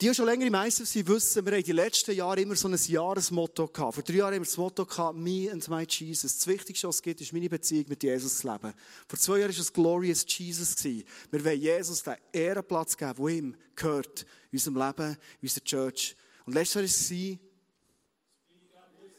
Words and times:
Die, 0.00 0.08
die 0.08 0.14
schon 0.14 0.24
länger 0.24 0.46
im 0.46 0.54
ISF 0.54 0.88
sind, 0.88 1.06
wissen, 1.08 1.44
wir 1.44 1.52
haben 1.52 1.62
die 1.62 1.72
letzten 1.72 2.12
Jahre 2.12 2.40
immer 2.40 2.56
so 2.56 2.68
ein 2.68 2.74
Jahresmotto 2.74 3.68
gehabt. 3.68 3.96
Vor 3.96 4.02
drei 4.02 4.14
Jahren 4.14 4.34
haben 4.34 4.40
wir 4.40 4.46
das 4.46 4.56
Motto 4.56 4.86
gehabt, 4.86 5.18
me 5.18 5.50
and 5.52 5.68
my 5.68 5.84
Jesus. 5.86 6.38
Das 6.38 6.46
Wichtigste, 6.46 6.88
was 6.88 6.96
es 6.96 7.02
gibt, 7.02 7.20
ist 7.20 7.34
meine 7.34 7.50
Beziehung 7.50 7.84
mit 7.86 8.02
Jesus 8.02 8.38
zu 8.38 8.50
leben. 8.50 8.72
Vor 9.06 9.18
zwei 9.18 9.40
Jahren 9.40 9.52
war 9.52 9.60
es 9.60 9.70
Glorious 9.70 10.24
Jesus. 10.26 10.82
Wir 10.82 11.44
wollen 11.44 11.60
Jesus 11.60 12.02
den 12.02 12.14
Ehrenplatz 12.32 12.96
geben, 12.96 13.14
der 13.18 13.28
ihm 13.28 13.54
gehört. 13.76 14.22
In 14.50 14.56
unserem 14.56 14.78
Leben, 14.78 15.18
in 15.42 15.42
unserer 15.42 15.64
Church. 15.64 16.16
Und 16.46 16.54
letztes 16.54 16.76
Jahr 16.76 16.80
war 16.82 16.86
es, 16.86 17.20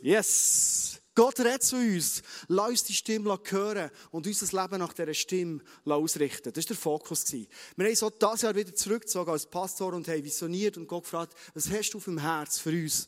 yes! 0.02 1.01
Gott 1.22 1.40
redet 1.40 1.62
zu 1.62 1.76
uns. 1.76 2.24
Lass 2.48 2.70
uns 2.70 2.84
die 2.86 2.96
Stimme 2.96 3.40
hören 3.48 3.92
und 4.10 4.26
unser 4.26 4.60
Leben 4.60 4.80
nach 4.80 4.92
dieser 4.92 5.14
Stimme 5.14 5.62
ausrichten. 5.86 6.52
Das 6.52 6.64
war 6.64 6.70
der 6.70 6.76
Fokus. 6.76 7.32
Wir 7.32 7.46
haben 7.78 7.96
so 7.96 8.10
dieses 8.10 8.42
Jahr 8.42 8.56
wieder 8.56 8.74
zurückgezogen 8.74 9.30
als 9.30 9.46
Pastor 9.46 9.94
und 9.94 10.08
haben 10.08 10.24
visioniert 10.24 10.78
und 10.78 10.88
Gott 10.88 11.04
gefragt, 11.04 11.36
was 11.54 11.70
hast 11.70 11.92
du 11.92 12.00
auf 12.00 12.06
dem 12.06 12.18
Herz 12.18 12.58
für 12.58 12.72
uns? 12.72 13.08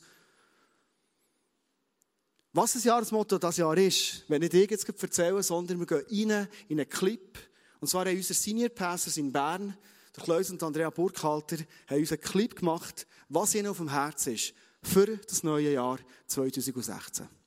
Was 2.51 2.73
das 2.73 2.83
Jahresmotto 2.83 3.39
dieses 3.39 3.57
Jahr 3.57 3.77
ist, 3.79 4.25
wenn 4.27 4.41
nicht 4.41 4.53
ich 4.53 4.69
jetzt 4.69 4.87
erzählen, 4.87 5.41
sondern 5.41 5.79
wir 5.79 5.87
gehen 5.87 6.29
rein 6.29 6.47
in 6.67 6.79
einen 6.79 6.89
Clip. 6.89 7.39
Und 7.79 7.87
zwar 7.87 8.05
haben 8.05 8.15
unsere 8.15 8.35
Senior 8.35 8.69
Passers 8.69 9.17
in 9.17 9.33
Bern, 9.33 9.75
der 10.15 10.23
Kleus 10.23 10.51
und 10.51 10.61
Andrea 10.61 10.91
Burkhalter, 10.91 11.57
haben 11.87 11.99
uns 11.99 12.11
einen 12.11 12.21
Clip 12.21 12.55
gemacht, 12.55 13.07
was 13.27 13.55
ihnen 13.55 13.69
auf 13.69 13.77
dem 13.77 13.89
Herz 13.89 14.27
ist 14.27 14.53
für 14.83 15.17
das 15.17 15.41
neue 15.41 15.73
Jahr 15.73 15.97
2016. 16.27 17.42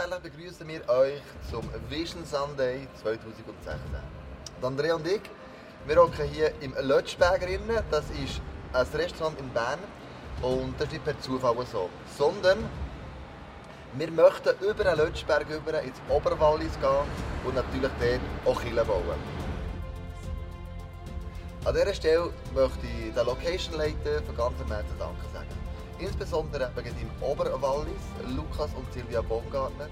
herzlich 0.00 0.32
begrüßen 0.32 0.66
wir 0.66 0.88
euch 0.88 1.20
zum 1.50 1.62
Vision 1.90 2.24
Sunday 2.24 2.86
2016. 3.02 3.74
Andrea 4.62 4.94
und 4.94 5.06
ich, 5.06 5.20
wir 5.86 5.96
hocken 5.96 6.26
hier 6.26 6.52
im 6.62 6.74
Lötschberger 6.80 7.46
Das 7.90 8.04
ist 8.10 8.40
ein 8.72 8.86
Restaurant 8.98 9.38
in 9.38 9.50
Bern 9.50 9.78
und 10.40 10.74
das 10.78 10.86
ist 10.86 10.92
nicht 10.92 11.04
per 11.04 11.20
Zufall 11.20 11.54
so, 11.70 11.90
sondern 12.16 12.58
wir 13.94 14.10
möchten 14.10 14.64
über 14.64 14.84
den 14.84 14.96
Lötschberg 14.96 15.46
über 15.50 15.82
ins 15.82 16.00
Oberwallis 16.08 16.72
gehen 16.80 17.06
und 17.44 17.54
natürlich 17.54 17.90
dort 18.00 18.20
auch 18.46 18.62
Kille 18.62 18.84
bauen. 18.84 19.20
An 21.64 21.74
dieser 21.74 21.94
Stelle 21.94 22.30
möchte 22.54 22.86
ich 22.86 23.12
den 23.14 23.26
Location 23.26 23.74
Leiter 23.76 24.22
von 24.24 24.36
ganzem 24.36 24.66
Herzen 24.68 24.98
Danke 24.98 25.26
sagen. 25.34 25.39
Insbesondere 26.00 26.70
eben 26.76 26.96
im 26.98 27.10
Oberwallis, 27.20 28.02
Lukas 28.34 28.70
und 28.74 28.90
Silvia 28.92 29.20
Baumgartner, 29.20 29.88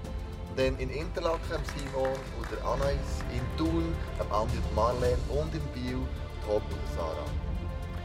dann 0.57 0.77
in 0.77 0.89
Interlaken 0.89 1.61
Simon 1.77 2.17
und 2.37 2.65
Anais, 2.65 3.23
in 3.31 3.57
Thun 3.57 3.95
Andi 4.31 4.57
und 4.57 4.75
Marlene 4.75 5.17
und 5.29 5.53
in 5.53 5.61
Biel 5.73 5.99
Tom 6.45 6.61
und 6.63 6.95
Sarah. 6.95 7.29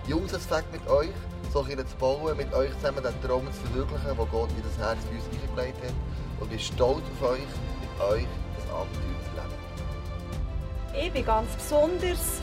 Jungs, 0.06 0.34
es 0.34 0.44
fängt 0.44 0.70
mit 0.70 0.86
euch, 0.86 1.08
so 1.50 1.64
zu 1.64 1.96
bauen, 1.98 2.36
mit 2.36 2.52
euch 2.52 2.70
zusammen 2.74 3.02
den 3.02 3.22
Traum 3.22 3.46
zu 3.46 3.60
verwirklichen, 3.66 4.16
den 4.18 4.28
Gott 4.28 4.50
in 4.50 4.62
das 4.62 4.78
Herz 4.78 4.98
für 5.04 5.14
uns 5.14 5.24
eingelegt 5.48 5.82
hat. 5.82 5.94
Und 6.40 6.52
ich 6.52 6.68
bin 6.68 6.76
stolz 6.76 7.02
auf 7.20 7.30
euch, 7.30 7.40
mit 7.40 8.00
euch 8.10 8.26
das 8.56 8.70
Abenteuer 8.70 9.20
zu 9.24 9.32
leben. 9.40 11.06
Ich 11.06 11.12
bin 11.12 11.24
ganz 11.24 11.54
besonders 11.54 12.42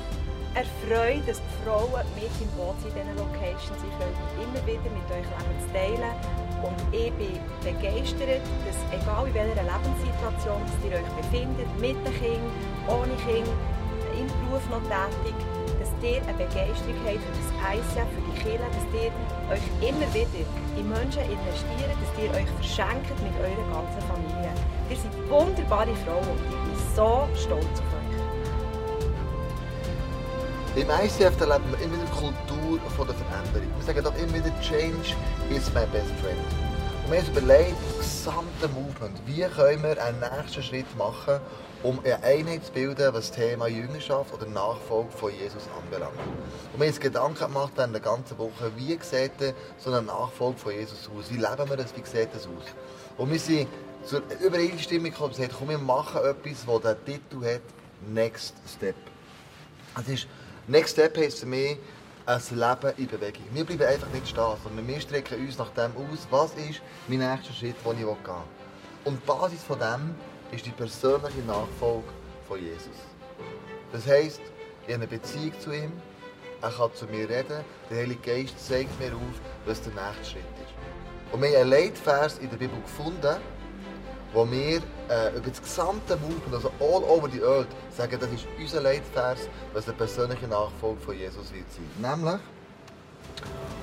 erfreut, 0.54 1.24
dass 1.28 1.40
die 1.40 1.56
Frauen 1.64 2.04
mit 2.16 2.32
im 2.42 2.52
Boot 2.60 2.76
sind 2.82 2.96
in 2.96 3.08
diesen 3.08 3.18
Locations. 3.18 3.80
Ich 3.80 3.94
freue 3.96 4.12
mich 4.12 4.32
immer 4.44 4.62
wieder, 4.68 4.90
mit 4.92 5.08
euch 5.08 5.28
Leben 5.28 5.58
teilen. 5.72 6.16
Und 6.62 6.80
ich 6.94 7.12
bin 7.18 7.40
begeistert, 7.64 8.44
dass 8.68 8.80
egal 8.92 9.28
in 9.28 9.34
welcher 9.34 9.64
Lebenssituation 9.64 10.62
ihr 10.86 11.00
euch 11.00 11.12
befindet, 11.18 11.70
mit 11.80 11.98
den 12.06 12.14
Kindern, 12.20 12.54
ohne 12.88 13.16
Kinder, 13.26 13.56
im 14.14 14.28
Beruf 14.28 14.62
noch 14.70 14.84
tätig, 14.92 15.36
dass 15.80 15.90
ihr 16.04 16.22
eine 16.22 16.38
Begeisterung 16.38 17.00
habt 17.08 17.24
für 17.24 17.36
das 17.40 17.52
ICF, 17.74 18.10
für 18.12 18.24
die 18.28 18.38
Kinder, 18.44 18.68
dass 18.70 18.86
ihr 18.92 19.12
euch 19.50 19.66
immer 19.82 20.10
wieder 20.14 20.46
in 20.78 20.86
Menschen 20.90 21.24
investiert, 21.26 21.96
dass 21.96 22.12
ihr 22.20 22.30
euch 22.36 22.50
verschenkt 22.60 23.10
mit 23.24 23.34
eurer 23.40 23.66
ganzen 23.72 24.02
Familie. 24.06 24.52
Ihr 24.90 24.98
seid 24.98 25.16
wunderbare 25.30 25.96
Frauen 26.04 26.28
und 26.28 26.42
ich 26.44 26.52
bin 26.52 26.76
so 26.94 27.26
stolz 27.34 27.80
auf 27.80 27.88
euch. 27.88 27.91
Im 30.74 30.88
ICF 30.90 31.38
erleben 31.42 31.66
wir 31.70 31.82
immer 31.82 31.96
wieder 31.98 32.06
die 32.06 32.18
Kultur 32.18 32.80
von 32.96 33.06
der 33.06 33.16
Veränderung. 33.16 33.68
Wir 33.76 33.86
sagen 33.86 34.04
doch 34.06 34.16
immer 34.16 34.34
wieder, 34.34 34.62
Change 34.62 35.16
is 35.50 35.68
my 35.74 35.86
best 35.92 36.08
friend. 36.22 36.40
Und 37.04 37.12
wir 37.12 37.20
haben 37.20 37.28
uns 37.28 37.38
überlegt, 37.38 37.76
das 37.98 38.08
gesamte 38.08 38.68
Movement, 38.70 39.22
wie 39.26 39.42
können 39.42 39.84
wir 39.84 40.02
einen 40.02 40.22
nächsten 40.22 40.64
Schritt 40.64 40.98
machen, 40.98 41.42
um 41.84 42.00
eine 42.06 42.24
Einheit 42.24 42.64
zu 42.64 42.72
bilden, 42.72 43.14
was 43.14 43.28
das 43.28 43.32
Thema 43.32 43.68
Jüngerschaft 43.68 44.34
oder 44.34 44.46
Nachfolge 44.46 45.12
von 45.12 45.34
Jesus 45.34 45.64
anbelangt. 45.78 46.14
Und 46.72 46.80
wir 46.80 46.86
haben 46.86 46.94
uns 46.94 47.00
Gedanken 47.02 47.48
gemacht 47.48 47.74
während 47.76 47.94
der 47.94 48.02
ganzen 48.02 48.38
Woche, 48.38 48.72
wie 48.78 48.98
sieht 49.02 49.34
so 49.78 49.92
eine 49.92 50.04
Nachfolge 50.04 50.58
von 50.58 50.72
Jesus 50.72 51.10
aus? 51.10 51.30
Wie 51.30 51.36
leben 51.36 51.70
wir 51.70 51.76
das? 51.76 51.94
Wie 51.98 52.06
sieht 52.06 52.34
das 52.34 52.48
aus? 52.48 52.64
Und 53.18 53.30
wir 53.30 53.40
sind 53.40 53.68
zur 54.06 54.22
Übereinstimmung 54.40 55.12
gekommen 55.12 55.32
und 55.32 55.36
gesagt, 55.36 55.56
komm, 55.60 55.68
wir 55.68 55.78
machen 55.80 56.22
etwas, 56.24 56.66
das 56.66 56.96
den 56.96 57.06
Titel 57.06 57.46
hat, 57.46 57.62
Next 58.08 58.56
Step. 58.74 58.96
Es 60.00 60.08
ist 60.08 60.28
Next 60.68 60.94
Step 60.94 61.18
heisst 61.18 61.40
für 61.40 61.48
mich 61.48 61.78
ein 62.28 62.42
Leben 62.52 62.94
in 62.98 63.08
Bewegung. 63.08 63.44
Wir 63.52 63.66
bleiben 63.66 63.84
einfach 63.84 64.08
nicht 64.10 64.28
stehen, 64.28 64.54
sondern 64.64 64.88
wir 64.88 65.02
strecken 65.02 65.40
uns 65.40 65.58
nach 65.58 65.70
dem 65.70 65.92
aus, 65.98 66.28
was 66.30 66.54
ist 66.54 66.82
mein 67.08 67.18
nächster 67.18 67.52
Schritt, 67.52 67.76
den 67.84 67.94
ich 67.94 67.98
gehen 67.98 68.06
will. 68.06 69.06
Und 69.06 69.22
die 69.22 69.26
Basis 69.26 69.64
von 69.64 69.80
dem 69.80 70.16
ist 70.52 70.64
die 70.64 70.70
persönliche 70.70 71.40
Nachfolge 71.48 72.08
von 72.48 72.60
Jesus. 72.60 72.96
Das 73.92 74.06
heisst, 74.06 74.42
ich 74.86 74.94
habe 74.94 75.04
eine 75.04 75.08
Beziehung 75.08 75.60
zu 75.60 75.72
ihm, 75.72 75.92
er 76.62 76.70
kann 76.70 76.94
zu 76.94 77.06
mir 77.08 77.28
reden, 77.28 77.66
der 77.90 77.98
Heilige 77.98 78.22
Geist 78.22 78.68
zeigt 78.68 79.00
mir 79.00 79.16
auf, 79.16 79.42
was 79.66 79.82
der 79.82 79.94
nächste 79.94 80.34
Schritt 80.34 80.44
ist. 80.64 81.34
Und 81.34 81.42
wir 81.42 81.50
haben 81.50 81.56
einen 81.56 81.70
Leitvers 81.72 82.38
in 82.38 82.52
der 82.52 82.58
Bibel 82.58 82.80
gefunden, 82.82 83.38
wo 84.34 84.50
wir 84.50 84.82
äh, 85.10 85.36
über 85.36 85.50
das 85.50 85.62
gesamte 85.62 86.18
Movement, 86.18 86.54
also 86.54 86.72
all 86.80 87.04
over 87.04 87.30
the 87.30 87.42
earth, 87.42 87.68
sagen, 87.90 88.18
das 88.20 88.30
ist 88.32 88.48
unser 88.58 88.82
Leitvers, 88.82 89.50
was 89.74 89.86
der 89.86 89.94
persönliche 89.94 90.48
Nachfolge 90.48 91.02
von 91.02 91.18
Jesus 91.18 91.54
wird 91.54 91.66
sein. 91.72 92.18
Nämlich, 92.18 92.40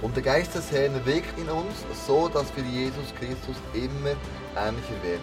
und 0.01 0.15
der 0.15 0.23
Geist 0.23 0.55
des 0.55 0.71
Herrn 0.71 0.95
wirkt 1.05 1.39
in 1.39 1.49
uns, 1.49 1.85
so 2.07 2.29
dass 2.29 2.47
wir 2.57 2.65
Jesus 2.65 3.13
Christus 3.19 3.57
immer 3.75 4.15
ähnlicher 4.57 5.03
werden 5.03 5.21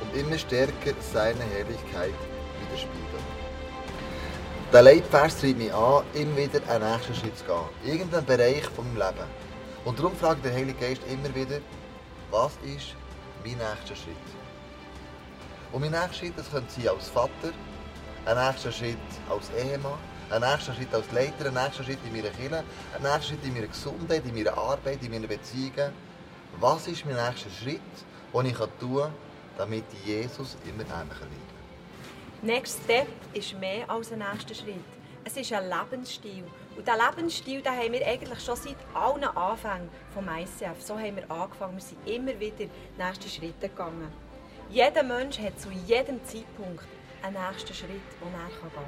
und 0.00 0.18
immer 0.18 0.38
stärker 0.38 0.94
seine 1.12 1.44
Herrlichkeit 1.44 2.14
widerspiegeln. 2.60 3.38
Der 4.72 4.82
Leitvers 4.82 5.38
treibt 5.38 5.58
mich 5.58 5.72
an, 5.72 6.04
immer 6.14 6.36
wieder 6.36 6.60
einen 6.68 6.90
nächsten 6.90 7.14
Schritt 7.14 7.36
zu 7.38 7.44
gehen. 7.44 7.94
Irgendein 7.94 8.24
Bereich 8.24 8.64
von 8.64 8.86
meinem 8.88 9.08
Leben. 9.08 9.28
Und 9.84 9.98
darum 9.98 10.14
fragt 10.14 10.44
der 10.44 10.52
Heilige 10.52 10.78
Geist 10.78 11.02
immer 11.10 11.34
wieder, 11.34 11.60
was 12.30 12.52
ist 12.64 12.94
mein 13.44 13.56
nächster 13.56 13.96
Schritt? 13.96 14.37
Und 15.72 15.80
mein 15.80 15.90
nächster 15.90 16.14
Schritt, 16.14 16.38
das 16.38 16.50
könnte 16.50 16.72
sein 16.72 16.88
als 16.88 17.08
Vater, 17.08 17.52
ein 18.24 18.46
nächster 18.46 18.72
Schritt 18.72 18.96
als 19.28 19.50
Ehemann, 19.50 19.98
ein 20.30 20.40
nächster 20.40 20.74
Schritt 20.74 20.94
als 20.94 21.10
Leiter, 21.12 21.46
ein 21.46 21.54
nächster 21.54 21.84
Schritt 21.84 21.98
in 22.06 22.12
meiner 22.12 22.30
Kirche, 22.30 22.64
ein 22.96 23.02
nächster 23.02 23.22
Schritt 23.22 23.44
in 23.44 23.54
meiner 23.54 23.66
Gesundheit, 23.66 24.24
in 24.24 24.34
meiner 24.34 24.56
Arbeit, 24.56 25.02
in 25.02 25.10
meinen 25.10 25.28
Beziehungen. 25.28 25.92
Was 26.58 26.88
ist 26.88 27.04
mein 27.04 27.16
nächster 27.16 27.50
Schritt, 27.50 27.80
den 28.34 28.46
ich 28.46 28.56
tun 28.56 28.96
kann, 28.96 29.12
damit 29.58 29.84
Jesus 30.04 30.56
immer 30.64 30.84
ähnlicher 30.84 31.20
wird? 31.20 31.58
Next 32.42 32.80
Step 32.84 33.08
ist 33.34 33.58
mehr 33.58 33.88
als 33.90 34.12
ein 34.12 34.20
nächster 34.20 34.54
Schritt. 34.54 34.84
Es 35.24 35.36
ist 35.36 35.52
ein 35.52 35.68
Lebensstil. 35.68 36.44
Und 36.76 36.86
diesen 36.86 36.98
Lebensstil 36.98 37.60
den 37.60 37.72
haben 37.72 37.92
wir 37.92 38.06
eigentlich 38.06 38.40
schon 38.40 38.56
seit 38.56 38.76
allen 38.94 39.24
Anfängen 39.24 39.90
vom 40.14 40.26
ICF. 40.28 40.80
So 40.80 40.94
haben 40.94 41.16
wir 41.16 41.30
angefangen. 41.30 41.76
Wir 41.76 41.82
sind 41.82 42.06
immer 42.06 42.38
wieder 42.40 42.70
nächste 42.96 43.28
Schritte 43.28 43.68
gegangen. 43.68 44.10
Jeder 44.70 45.02
Mensch 45.02 45.38
hat 45.38 45.58
zu 45.58 45.70
jedem 45.70 46.22
Zeitpunkt 46.24 46.84
einen 47.22 47.36
nächsten 47.50 47.72
Schritt, 47.72 47.88
den 47.90 48.34
er 48.34 48.48
gehen 48.48 48.72
kann. 48.74 48.84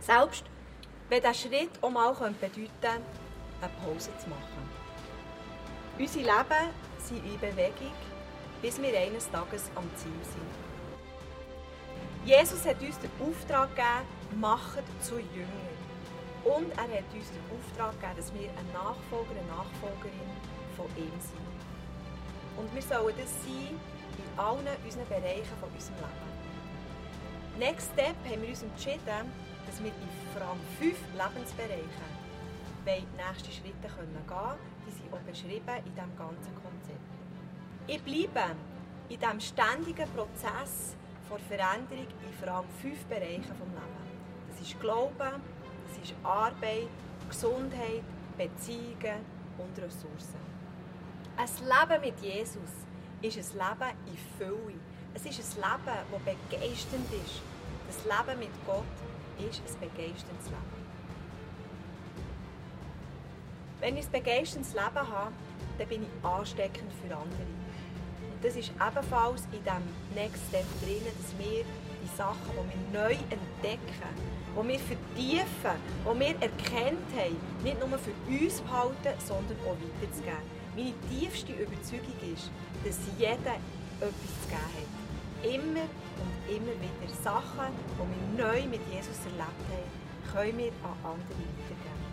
Selbst 0.00 0.44
wenn 1.08 1.20
dieser 1.20 1.34
Schritt 1.34 1.70
auch 1.82 1.90
mal 1.90 2.12
bedeuten 2.12 2.70
könnte, 2.80 3.00
eine 3.60 3.70
Pause 3.82 4.10
zu 4.18 4.28
machen. 4.28 4.70
Unsere 5.98 6.24
Leben 6.24 6.70
sind 6.98 7.24
in 7.24 7.40
Bewegung, 7.40 7.92
bis 8.62 8.80
wir 8.80 8.96
eines 8.96 9.28
Tages 9.30 9.68
am 9.74 9.90
Ziel 9.96 10.12
sind. 10.22 10.68
Jesus 12.24 12.64
hat 12.64 12.80
uns 12.80 12.98
den 13.00 13.10
Auftrag 13.20 13.70
gegeben, 13.70 14.40
macht 14.40 14.84
zu 15.00 15.14
Jüngern. 15.16 15.78
Und 16.44 16.70
er 16.72 16.98
hat 16.98 17.12
uns 17.12 17.30
den 17.32 17.42
Auftrag 17.50 17.92
gegeben, 18.00 18.16
dass 18.16 18.32
wir 18.32 18.48
ein 18.50 18.72
Nachfolger, 18.72 19.30
eine 19.30 19.48
Nachfolgerin 19.48 20.30
von 20.76 20.86
ihm 20.96 21.10
sind. 21.18 21.58
Und 22.56 22.72
wir 22.72 22.82
sollen 22.82 23.14
das 23.18 23.30
sein, 23.42 23.80
in 24.18 24.38
allen 24.38 24.66
unseren 24.84 25.08
Bereichen 25.08 25.56
von 25.60 25.68
unserem 25.70 25.96
Leben. 25.96 26.38
Next 27.58 27.90
Step 27.92 28.16
haben 28.24 28.42
wir 28.42 28.50
uns 28.50 28.62
entschieden, 28.62 29.32
dass 29.66 29.82
wir 29.82 29.90
in 29.90 30.08
vor 30.32 30.42
allem 30.42 30.60
fünf 30.78 30.98
Lebensbereichen 31.12 32.28
die 32.86 33.04
nächsten 33.16 33.52
Schritte 33.52 33.82
gehen 33.82 34.26
können. 34.26 34.58
Die 34.86 34.90
sind 34.90 35.12
auch 35.12 35.18
beschrieben 35.20 35.76
in 35.84 35.94
diesem 35.94 36.16
ganzen 36.16 36.54
Konzept. 36.54 37.10
Ich 37.86 38.02
bleibe 38.02 38.54
in 39.08 39.18
diesem 39.18 39.40
ständigen 39.40 40.08
Prozess 40.14 40.96
von 41.28 41.38
Veränderung 41.48 42.06
in 42.06 42.32
vor 42.38 42.48
allem 42.54 42.68
fünf 42.80 43.04
Bereichen 43.06 43.42
des 43.42 43.58
Lebens. 43.58 44.08
Das 44.48 44.60
ist 44.60 44.80
Glauben, 44.80 45.42
das 45.88 45.98
ist 46.02 46.14
Arbeit, 46.22 46.88
Gesundheit, 47.28 48.02
Beziehungen 48.36 49.20
und 49.58 49.76
Ressourcen. 49.78 50.40
Ein 51.36 51.48
Leben 51.48 52.00
mit 52.00 52.20
Jesus 52.20 52.87
ist 53.22 53.36
ein 53.36 53.58
Leben 53.58 53.96
in 54.06 54.18
Fülle. 54.38 54.78
Es 55.14 55.24
ist 55.24 55.56
ein 55.56 55.62
Leben, 55.62 55.98
das 56.12 56.36
begeisternd 56.50 57.12
ist. 57.24 57.42
Das 57.86 58.04
Leben 58.04 58.38
mit 58.38 58.66
Gott 58.66 58.84
ist 59.38 59.60
ein 59.60 59.88
begeisterndes 59.88 60.46
Leben. 60.46 60.78
Wenn 63.80 63.96
ich 63.96 64.06
ein 64.06 64.12
begeisterndes 64.12 64.72
Leben 64.72 65.08
habe, 65.08 65.32
dann 65.78 65.88
bin 65.88 66.02
ich 66.02 66.24
ansteckend 66.24 66.92
für 66.92 67.14
andere. 67.14 67.48
Und 68.32 68.44
das 68.44 68.56
ist 68.56 68.70
ebenfalls 68.70 69.42
in 69.52 69.62
diesem 69.62 70.14
Next 70.14 70.42
Step 70.48 70.66
drin, 70.82 71.02
dass 71.04 71.38
wir 71.38 71.64
die 71.64 72.16
Sachen, 72.16 72.38
die 72.52 72.92
wir 72.92 73.00
neu 73.00 73.12
entdecken, 73.30 74.12
die 74.54 74.68
wir 74.68 74.78
vertiefen, 74.78 75.78
die 76.04 76.20
wir 76.20 76.34
erkannt 76.40 77.08
haben, 77.16 77.36
nicht 77.62 77.80
nur 77.80 77.98
für 77.98 78.12
uns 78.28 78.60
behalten, 78.60 79.20
sondern 79.24 79.56
auch 79.66 79.76
weiterzugeben. 80.00 80.58
Meine 80.76 80.94
tiefste 81.10 81.52
Überzeugung 81.52 82.14
ist, 82.32 82.50
dass 82.88 82.96
jeder 83.18 83.60
etwas 84.00 84.32
zu 84.40 84.48
geben 84.48 84.72
hat. 84.80 85.44
Immer 85.44 85.84
und 86.24 86.34
immer 86.48 86.72
wieder 86.80 87.12
Sachen, 87.22 87.68
die 87.94 88.38
wir 88.38 88.46
neu 88.46 88.62
mit 88.66 88.80
Jesus 88.90 89.20
erlebt 89.28 89.60
haben, 89.68 90.32
können 90.32 90.58
wir 90.58 90.72
an 90.82 90.96
andere 91.04 91.36
weitergeben. 91.36 92.08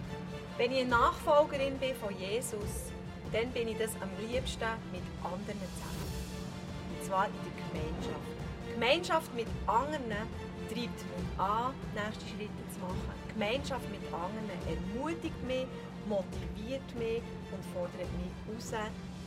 Wenn 0.58 0.72
ich 0.74 0.82
eine 0.82 0.90
Nachfolgerin 0.90 1.78
bin 1.80 1.96
von 1.96 2.12
Jesus, 2.20 2.92
dann 3.32 3.52
bin 3.52 3.70
ich 3.70 3.78
das 3.78 3.92
am 4.02 4.12
liebsten 4.20 4.68
mit 4.92 5.04
anderen 5.24 5.60
zusammen. 5.80 6.12
Und 6.92 7.08
zwar 7.08 7.28
in 7.28 7.40
der 7.40 7.56
Gemeinschaft. 7.64 8.32
Gemeinschaft 8.74 9.34
mit 9.34 9.48
anderen 9.68 10.28
treibt 10.68 11.00
mich 11.00 11.40
an, 11.40 11.74
nächste 11.96 12.26
Schritte 12.36 12.64
zu 12.76 12.80
machen. 12.84 13.16
Gemeinschaft 13.32 13.88
mit 13.92 14.04
anderen 14.12 14.52
ermutigt 14.68 15.42
mich, 15.48 15.68
motiviert 16.08 16.88
mich 17.00 17.24
und 17.52 17.64
fordert 17.72 18.12
mich 18.20 18.32
raus, 18.48 18.76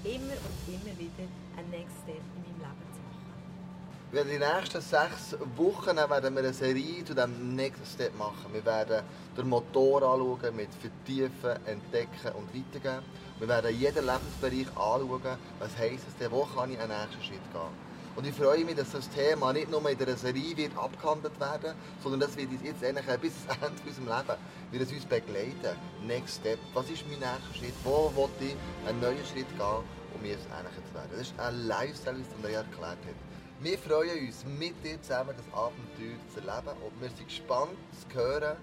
immer 0.04 0.36
und 0.46 0.74
immer 0.74 0.98
wieder 0.98 1.26
ein 1.56 1.70
Next 1.70 1.96
Step 2.02 2.16
in 2.16 2.42
meinem 2.42 2.60
Leben 2.60 2.86
zu 2.92 3.00
machen. 3.06 4.12
Werden 4.12 4.30
die 4.30 4.38
nächsten 4.38 4.80
sechs 4.80 5.36
Wochen 5.56 5.96
werden 5.96 6.34
wir 6.34 6.42
eine 6.42 6.52
Serie 6.52 7.04
zu 7.04 7.14
diesem 7.14 7.54
nächsten 7.54 7.86
Step 7.86 8.16
machen. 8.16 8.52
Wir 8.52 8.64
werden 8.64 9.02
den 9.36 9.48
Motor 9.48 10.02
anschauen, 10.02 10.56
mit 10.56 10.70
Vertiefen, 10.74 11.66
Entdecken 11.66 12.32
und 12.36 12.48
Weitergeben. 12.54 13.04
Wir 13.38 13.48
werden 13.48 13.76
jeden 13.76 14.06
Lebensbereich 14.06 14.68
anschauen, 14.76 15.38
was 15.58 15.76
heisst 15.76 16.06
es 16.20 16.30
wo 16.30 16.44
kann 16.44 16.72
ich 16.72 16.78
einen 16.78 16.88
nächsten 16.88 17.22
Schritt 17.22 17.52
gehen. 17.52 17.87
Und 18.18 18.26
ich 18.26 18.34
freue 18.34 18.64
mich, 18.64 18.74
dass 18.74 18.90
das 18.90 19.08
Thema 19.10 19.52
nicht 19.52 19.70
nur 19.70 19.88
in 19.88 19.96
dieser 19.96 20.16
Serie 20.16 20.56
wird 20.56 20.76
abgehandelt 20.76 21.38
werden, 21.38 21.72
sondern 22.02 22.18
dass 22.18 22.36
wir 22.36 22.48
jetzt 22.64 22.82
eigentlich 22.82 23.06
bis 23.20 23.32
zum 23.46 23.54
Ende 23.62 23.80
unseres 23.86 23.98
Lebens 23.98 24.38
wird 24.72 24.82
es 24.82 24.92
uns 24.92 25.04
begleiten. 25.04 25.78
Next 26.04 26.40
Step. 26.40 26.58
Was 26.74 26.90
ist 26.90 27.04
mein 27.06 27.20
nächster 27.20 27.54
Schritt? 27.54 27.74
Wo 27.84 28.10
will 28.16 28.28
ich 28.40 28.88
einen 28.88 29.00
neuen 29.00 29.24
Schritt 29.24 29.46
gehen, 29.56 29.84
um 30.14 30.20
mir 30.20 30.36
zu 30.36 30.50
werden? 30.50 31.10
Das 31.12 31.20
ist 31.20 31.38
ein 31.38 31.68
Lifestyle, 31.68 32.16
wie 32.16 32.22
es 32.48 32.54
erklärt 32.56 32.98
hat. 33.06 33.18
Wir 33.60 33.78
freuen 33.78 34.26
uns, 34.26 34.44
mit 34.44 34.74
dir 34.84 35.00
zusammen 35.00 35.34
das 35.36 35.46
Abenteuer 35.54 36.18
zu 36.34 36.40
erleben 36.40 36.76
und 36.82 37.00
wir 37.00 37.10
sind 37.10 37.28
gespannt 37.28 37.78
zu 38.02 38.18
hören, 38.18 38.56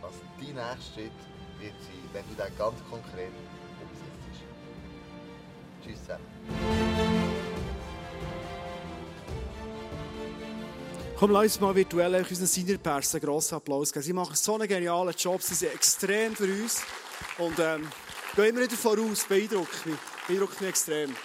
was 0.00 0.14
dein 0.40 0.56
nächster 0.56 0.94
Schritt 0.94 1.20
wird 1.60 1.78
sein, 1.86 2.02
wenn 2.12 2.24
du 2.26 2.34
den 2.34 2.58
ganz 2.58 2.82
konkret 2.90 3.30
umsetzt. 3.78 4.42
Tschüss 5.84 6.00
zusammen. 6.02 6.77
Komm, 11.18 11.32
lass 11.32 11.46
uns 11.46 11.60
mal 11.60 11.74
virtuell 11.74 12.14
unseren 12.14 12.46
Senior-Pers 12.46 13.16
einen 13.16 13.24
grossen 13.24 13.56
Applaus 13.56 13.92
geben. 13.92 14.04
Sie 14.04 14.12
machen 14.12 14.36
so 14.36 14.54
einen 14.54 14.68
genialen 14.68 15.12
Job, 15.18 15.42
sie 15.42 15.56
sind 15.56 15.74
extrem 15.74 16.36
für 16.36 16.44
uns 16.44 16.80
und 17.38 17.58
ähm, 17.58 17.88
gehen 18.36 18.44
immer 18.44 18.60
wieder 18.60 18.76
voraus, 18.76 19.24
beeindruckt 19.28 19.84
mich, 19.84 19.96
beeindruckt 20.28 20.60
mich 20.60 20.70
extrem. 20.70 21.16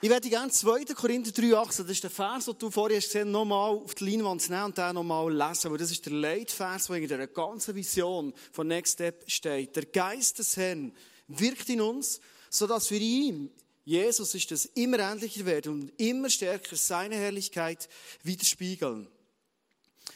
Ich 0.00 0.08
werde 0.08 0.28
gerne 0.28 0.52
2. 0.52 0.84
Korinther 0.94 1.32
3,18, 1.32 1.78
das 1.78 1.90
ist 1.90 2.04
der 2.04 2.10
Vers, 2.10 2.44
den 2.44 2.56
du 2.56 2.70
vorher 2.70 2.98
hast 2.98 3.06
gesehen, 3.06 3.32
nochmal 3.32 3.70
auf 3.72 3.96
die 3.96 4.10
Leinwand 4.12 4.48
nehmen 4.48 4.66
und 4.66 4.78
den 4.78 4.94
nochmal 4.94 5.34
lesen, 5.36 5.72
weil 5.72 5.78
das 5.78 5.90
ist 5.90 6.06
der 6.06 6.12
Leitvers, 6.12 6.86
der 6.86 6.96
in 6.98 7.08
der 7.08 7.26
ganzen 7.26 7.74
Vision 7.74 8.32
von 8.52 8.68
Next 8.68 8.92
Step 8.92 9.24
steht. 9.28 9.74
Der 9.74 9.86
Geist 9.86 10.38
des 10.38 10.56
Herrn 10.56 10.92
wirkt 11.26 11.68
in 11.68 11.80
uns, 11.80 12.20
sodass 12.48 12.92
wir 12.92 13.00
ihm 13.00 13.50
Jesus 13.86 14.34
ist 14.34 14.50
es 14.50 14.66
immer 14.74 14.98
ähnlicher 14.98 15.46
werden 15.46 15.72
und 15.72 16.00
immer 16.00 16.28
stärker 16.28 16.74
seine 16.74 17.14
Herrlichkeit 17.14 17.88
widerspiegeln. 18.24 19.06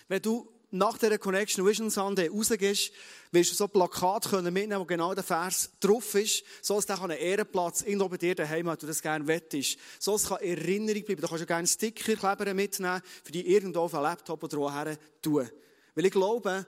Wenn 0.08 0.20
du 0.20 0.52
nach 0.72 0.98
der 0.98 1.16
Connection 1.20 1.64
Vision 1.64 1.88
Sunday 1.88 2.26
rausgehst, 2.26 2.90
wirst 3.30 3.52
du 3.52 3.54
so 3.54 3.64
ein 3.66 3.70
Plakat 3.70 4.32
mitnehmen, 4.42 4.80
wo 4.80 4.84
genau 4.84 5.14
der 5.14 5.22
Vers 5.22 5.70
drauf 5.78 6.16
ist, 6.16 6.42
so 6.62 6.74
dass 6.74 6.86
der 6.86 7.00
einen 7.00 7.16
Ehrenplatz 7.16 7.82
irgendwo 7.82 8.08
bei 8.08 8.16
dir 8.16 8.34
daheim 8.34 8.68
hat, 8.68 8.82
du 8.82 8.88
das 8.88 9.02
gerne 9.02 9.28
wettest. 9.28 9.78
So 10.00 10.14
dass 10.14 10.24
es 10.24 10.30
Erinnerung 10.30 11.04
bleiben. 11.04 11.20
Da 11.20 11.28
kannst 11.28 11.42
du 11.42 11.46
gerne 11.46 11.68
Stickerkleber 11.68 12.52
mitnehmen, 12.52 13.02
für 13.22 13.30
die 13.30 13.46
irgendwo 13.54 13.82
auf 13.82 13.94
einen 13.94 14.02
Laptop 14.02 14.42
oder 14.42 14.56
woher 14.58 14.98
tun. 15.22 15.48
Weil 15.94 16.06
ich 16.06 16.12
glaube, 16.12 16.66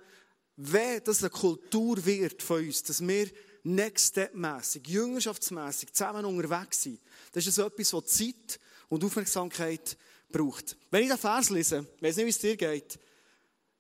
wenn 0.55 1.03
das 1.03 1.21
eine 1.21 1.31
Kultur 1.31 2.05
wird 2.07 2.41
von 2.45 2.65
uns, 2.65 2.85
dass 2.85 3.05
wir 3.05 3.27
Next 3.65 4.09
Step-mässig, 4.09 4.89
jüngerschaftsmässig 4.89 5.93
zusammen 5.93 6.25
unterwegs 6.25 6.83
sind, 6.83 7.01
das 7.33 7.47
ist 7.47 7.59
etwas, 7.59 7.93
was 7.93 8.07
Zeit 8.07 8.59
und 8.89 9.05
Aufmerksamkeit 9.05 9.97
braucht. 10.31 10.77
Wenn 10.91 11.05
ich 11.05 11.09
den 11.09 11.19
Vers 11.19 11.51
lese, 11.51 11.87
weiß 12.01 12.17
nicht, 12.17 12.27
wie 12.27 12.31
es 12.31 12.39
dir 12.39 12.57
geht, 12.57 12.99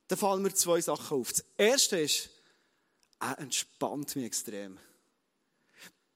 dann 0.08 0.18
fallen 0.18 0.42
mir 0.42 0.54
zwei 0.54 0.80
Sachen 0.80 1.18
auf. 1.18 1.32
Das 1.32 1.44
erste 1.56 1.98
ist, 1.98 2.30
er 3.18 3.38
entspannt 3.38 4.14
mich 4.14 4.24
extrem. 4.24 4.78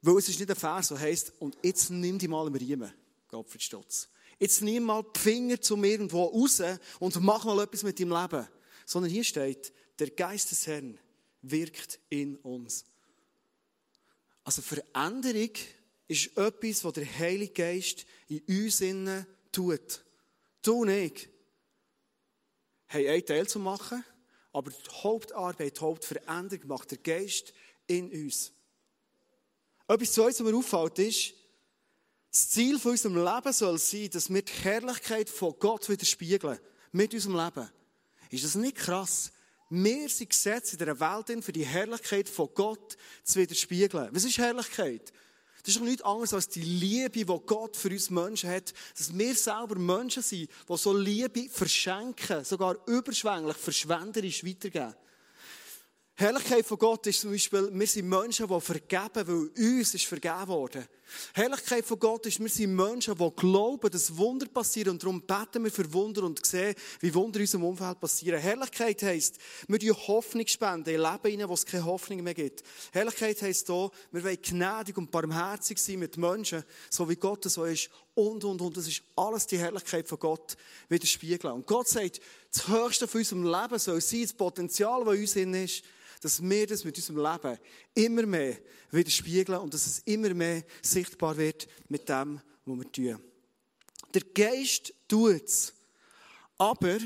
Weil 0.03 0.19
es 0.19 0.29
ist 0.29 0.39
nicht 0.39 0.51
ein 0.51 0.57
Vers, 0.57 0.89
der 0.89 1.01
heisst, 1.01 1.33
und 1.41 1.57
jetzt 1.63 1.91
nimm 1.91 2.19
die 2.19 2.29
mal 2.29 2.47
im 2.47 2.55
Riemen, 2.55 2.93
Gottfried 3.29 3.63
Stutz. 3.63 4.09
Jetzt 4.39 4.61
nimm 4.63 4.85
mal 4.85 5.03
die 5.03 5.19
Finger 5.19 5.61
zu 5.61 5.77
mir 5.77 5.93
irgendwo 5.93 6.25
raus 6.25 6.63
und 7.01 7.21
mach 7.23 7.45
mal 7.45 7.63
etwas 7.63 7.83
mit 7.83 7.99
deinem 7.99 8.13
Leben. 8.13 8.47
Sondern 8.85 9.11
hier 9.11 9.25
steht, 9.25 9.73
der 9.99 10.11
Geist 10.11 10.51
des 10.51 10.67
Herrn 10.67 10.99
wirkt 11.43 11.99
in 12.11 12.37
uns. 12.37 12.85
Also 14.47 14.63
Veränderung 14.63 15.51
ist 16.07 16.37
etwas, 16.37 16.85
was 16.85 16.93
der 16.93 17.19
Heilige 17.19 17.53
Geist 17.53 18.07
in 18.29 18.43
uns 18.49 18.81
innen 18.81 19.27
tut. 19.51 20.05
Du 20.63 20.83
und 20.83 20.89
ich 20.91 21.29
haben 22.87 23.09
einen 23.09 23.27
Teil 23.27 23.49
zu 23.49 23.59
machen, 23.59 24.05
aber 24.53 24.71
die 24.71 25.03
Hauptarbeit, 25.03 25.77
die 25.77 25.81
Hauptveränderung 25.81 26.69
macht 26.69 26.93
der 26.93 26.99
Geist 26.99 27.55
in 27.89 28.09
uns. 28.13 28.53
Etwas 29.89 30.13
Zweites, 30.13 30.39
was 30.39 30.53
mir 30.53 30.57
auffällt, 30.57 31.01
ist, 31.01 31.35
das 32.31 32.51
Ziel 32.51 32.79
von 32.79 32.93
unserem 32.93 33.17
Leben 33.17 33.53
soll 33.53 33.79
sein, 33.79 34.11
dass 34.11 34.33
wir 34.33 34.43
die 34.43 34.53
Herrlichkeit 34.53 35.29
von 35.29 35.57
Gott 35.59 35.89
widerspiegeln. 35.89 36.61
Mit 36.93 37.13
unserem 37.13 37.35
Leben. 37.35 37.69
Ist 38.31 38.45
das 38.45 38.55
nicht 38.55 38.77
krass? 38.77 39.33
Wir 39.69 40.09
sind 40.09 40.31
gesetzt 40.31 40.73
in 40.73 40.79
dieser 40.79 41.01
Welt 41.01 41.45
für 41.45 41.53
die 41.53 41.67
Herrlichkeit 41.67 42.29
von 42.29 42.49
Gott 42.55 42.97
zu 43.25 43.41
widerspiegeln. 43.41 44.09
Was 44.13 44.25
ist 44.25 44.39
Herrlichkeit? 44.39 45.13
Das 45.67 45.75
ist 45.75 45.81
doch 45.81 45.85
nichts 45.85 46.03
anderes 46.03 46.33
als 46.33 46.49
die 46.49 46.63
Liebe, 46.63 47.11
die 47.11 47.25
Gott 47.25 47.77
für 47.77 47.89
uns 47.89 48.09
Menschen 48.09 48.49
hat. 48.49 48.73
Dass 48.97 49.17
wir 49.17 49.35
selber 49.35 49.77
Menschen 49.77 50.23
sind, 50.23 50.49
die 50.69 50.77
so 50.77 50.97
Liebe 50.97 51.49
verschenken, 51.49 52.45
sogar 52.45 52.77
überschwänglich, 52.87 53.57
verschwenderisch 53.57 54.45
weitergeben. 54.45 54.95
Herrlichkeit 56.15 56.65
von 56.65 56.79
Gott 56.79 57.09
ist 57.09 57.21
zum 57.21 57.33
Beispiel, 57.33 57.69
wir 57.73 57.87
sind 57.89 58.09
Menschen, 58.09 58.47
die 58.47 58.61
vergeben, 58.61 59.27
weil 59.27 59.51
uns 59.77 59.95
ist 59.95 60.07
vergeben 60.07 60.47
worden. 60.47 60.87
Herrlichkeit 61.35 61.85
von 61.85 61.99
Gott 61.99 62.27
ist, 62.27 62.41
wir 62.41 62.49
sind 62.49 62.75
Menschen, 62.75 63.17
die 63.17 63.31
glauben, 63.37 63.91
dass 63.91 64.17
Wunder 64.17 64.47
passieren 64.47 64.91
und 64.91 65.03
darum 65.03 65.23
beten 65.23 65.65
wir 65.65 65.71
für 65.71 65.93
Wunder 65.93 66.25
und 66.25 66.45
sehen, 66.45 66.75
wie 67.01 67.15
Wunder 67.15 67.39
in 67.39 67.43
unserem 67.43 67.65
Umfeld 67.65 68.01
passieren. 68.01 68.41
Herrlichkeit 68.41 69.03
heisst, 69.03 69.39
wir 69.69 69.79
die 69.79 69.93
Hoffnung 69.93 70.47
spenden 70.47 70.91
in 70.91 71.01
Leben 71.01 71.41
rein, 71.41 71.49
wo 71.49 71.55
es 71.55 71.65
keine 71.65 71.85
Hoffnung 71.85 72.23
mehr 72.23 72.35
gibt. 72.35 72.63
Herrlichkeit 72.93 73.41
heisst 73.43 73.71
auch, 73.71 73.93
wir 74.11 74.25
wollen 74.25 74.39
gnädig 74.43 74.97
und 74.99 75.11
barmherzig 75.11 75.79
sein 75.79 75.99
mit 75.99 76.17
Menschen, 76.17 76.65
so 76.91 77.09
wie 77.09 77.17
Gott 77.17 77.45
so 77.45 77.65
ist 77.65 77.91
und, 78.15 78.45
und, 78.45 78.61
und. 78.61 78.77
Das 78.77 78.89
ist 78.89 79.03
alles 79.15 79.47
die 79.47 79.59
Herrlichkeit 79.59 80.09
von 80.09 80.19
Gott 80.19 80.57
widerspiegeln. 80.89 81.55
Und 81.55 81.67
Gott 81.67 81.89
sagt, 81.89 82.21
das 82.53 82.67
Höchste 82.69 83.07
von 83.07 83.21
unserem 83.21 83.45
Leben 83.45 83.79
soll 83.79 84.01
sein, 84.01 84.23
das 84.23 84.33
Potenzial, 84.33 85.05
das 85.05 85.37
in 85.37 85.55
uns 85.55 85.73
ist, 85.73 85.85
dass 86.21 86.43
wir 86.43 86.67
das 86.67 86.85
mit 86.85 86.97
unserem 86.97 87.25
Leben 87.25 87.59
immer 87.95 88.27
mehr 88.27 88.57
widerspiegeln 88.91 89.61
und 89.61 89.75
dass 89.75 89.87
es 89.87 90.01
immer 90.01 90.33
mehr 90.35 90.65
sichtbar 90.83 91.37
wird 91.37 91.69
mit 91.89 92.09
dem, 92.09 92.41
was 92.65 92.79
wir 92.79 92.93
tun. 92.93 93.23
Der 94.15 94.23
Geist 94.23 94.95
tut 95.09 95.45
es, 95.45 95.73
Aber 96.59 96.99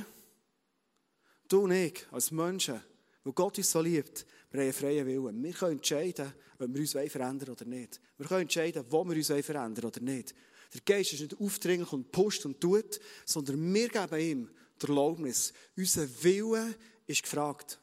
du 1.48 1.60
und 1.60 1.72
ich, 1.72 2.06
als 2.10 2.30
Menschen, 2.30 2.80
weil 3.24 3.32
Gott 3.32 3.58
uns 3.58 3.70
so 3.70 3.80
liebt, 3.80 4.26
wir 4.50 4.60
haben 4.60 4.64
einen 4.64 4.72
freien 4.72 5.06
Willen. 5.06 5.42
Wir 5.42 5.52
können 5.52 5.72
entscheiden, 5.72 6.32
ob 6.58 6.68
wir 6.68 6.80
uns 6.80 6.92
verändern 6.92 7.50
oder 7.50 7.64
nicht. 7.64 8.00
Wir 8.16 8.26
können 8.26 8.42
entscheiden, 8.42 8.84
wo 8.88 9.04
wir 9.04 9.16
uns 9.16 9.26
verändern 9.26 9.84
oder 9.84 10.00
nicht. 10.00 10.34
Der 10.74 10.80
Geist 10.84 11.12
ist 11.12 11.20
nicht 11.20 11.40
aufdringlich 11.40 11.92
und 11.92 12.12
pusht 12.12 12.44
und 12.46 12.60
tut, 12.60 13.00
sondern 13.24 13.74
wir 13.74 13.88
geben 13.88 14.20
ihm 14.20 14.50
die 14.80 14.86
Erlaubnis. 14.86 15.52
Unser 15.76 16.08
Wille 16.22 16.74
ist 17.06 17.22
gefragt. 17.22 17.78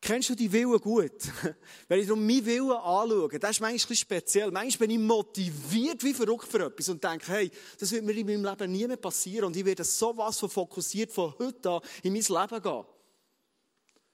Kennst 0.00 0.30
du 0.30 0.34
die 0.34 0.52
Willen 0.52 0.78
gut? 0.78 1.12
Wenn 1.88 2.00
ich 2.00 2.06
darum 2.06 2.24
meinen 2.24 2.44
Willen 2.44 2.70
anschaue, 2.70 3.38
das 3.38 3.52
ist 3.52 3.60
manchmal 3.60 3.96
speziell. 3.96 4.50
Manchmal 4.50 4.88
bin 4.88 5.00
ich 5.00 5.06
motiviert 5.06 6.04
wie 6.04 6.14
verrückt 6.14 6.46
für 6.48 6.66
etwas 6.66 6.88
und 6.88 7.02
denke, 7.02 7.26
hey, 7.32 7.50
das 7.78 7.90
wird 7.90 8.04
mir 8.04 8.12
in 8.12 8.26
meinem 8.26 8.44
Leben 8.44 8.72
nie 8.72 8.86
mehr 8.86 8.96
passieren 8.96 9.46
und 9.46 9.56
ich 9.56 9.64
werde 9.64 9.84
so 9.84 10.16
was 10.16 10.38
von 10.38 10.50
fokussiert 10.50 11.10
von 11.10 11.34
heute 11.38 11.70
an 11.70 11.80
in 12.02 12.12
mein 12.12 12.22
Leben 12.22 12.62
gehen. 12.62 12.84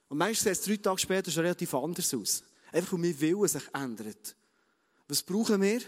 Und 0.08 0.18
meistens 0.18 0.44
sieht 0.44 0.52
es 0.52 0.62
drei 0.62 0.76
Tage 0.76 0.98
später 0.98 1.30
schon 1.30 1.42
relativ 1.42 1.74
anders 1.74 2.14
aus. 2.14 2.42
Einfach, 2.70 2.92
weil 2.92 3.00
mein 3.00 3.20
Willen 3.20 3.48
sich 3.48 3.62
ändert. 3.74 4.36
Was 5.08 5.22
brauchen 5.22 5.60
wir? 5.60 5.80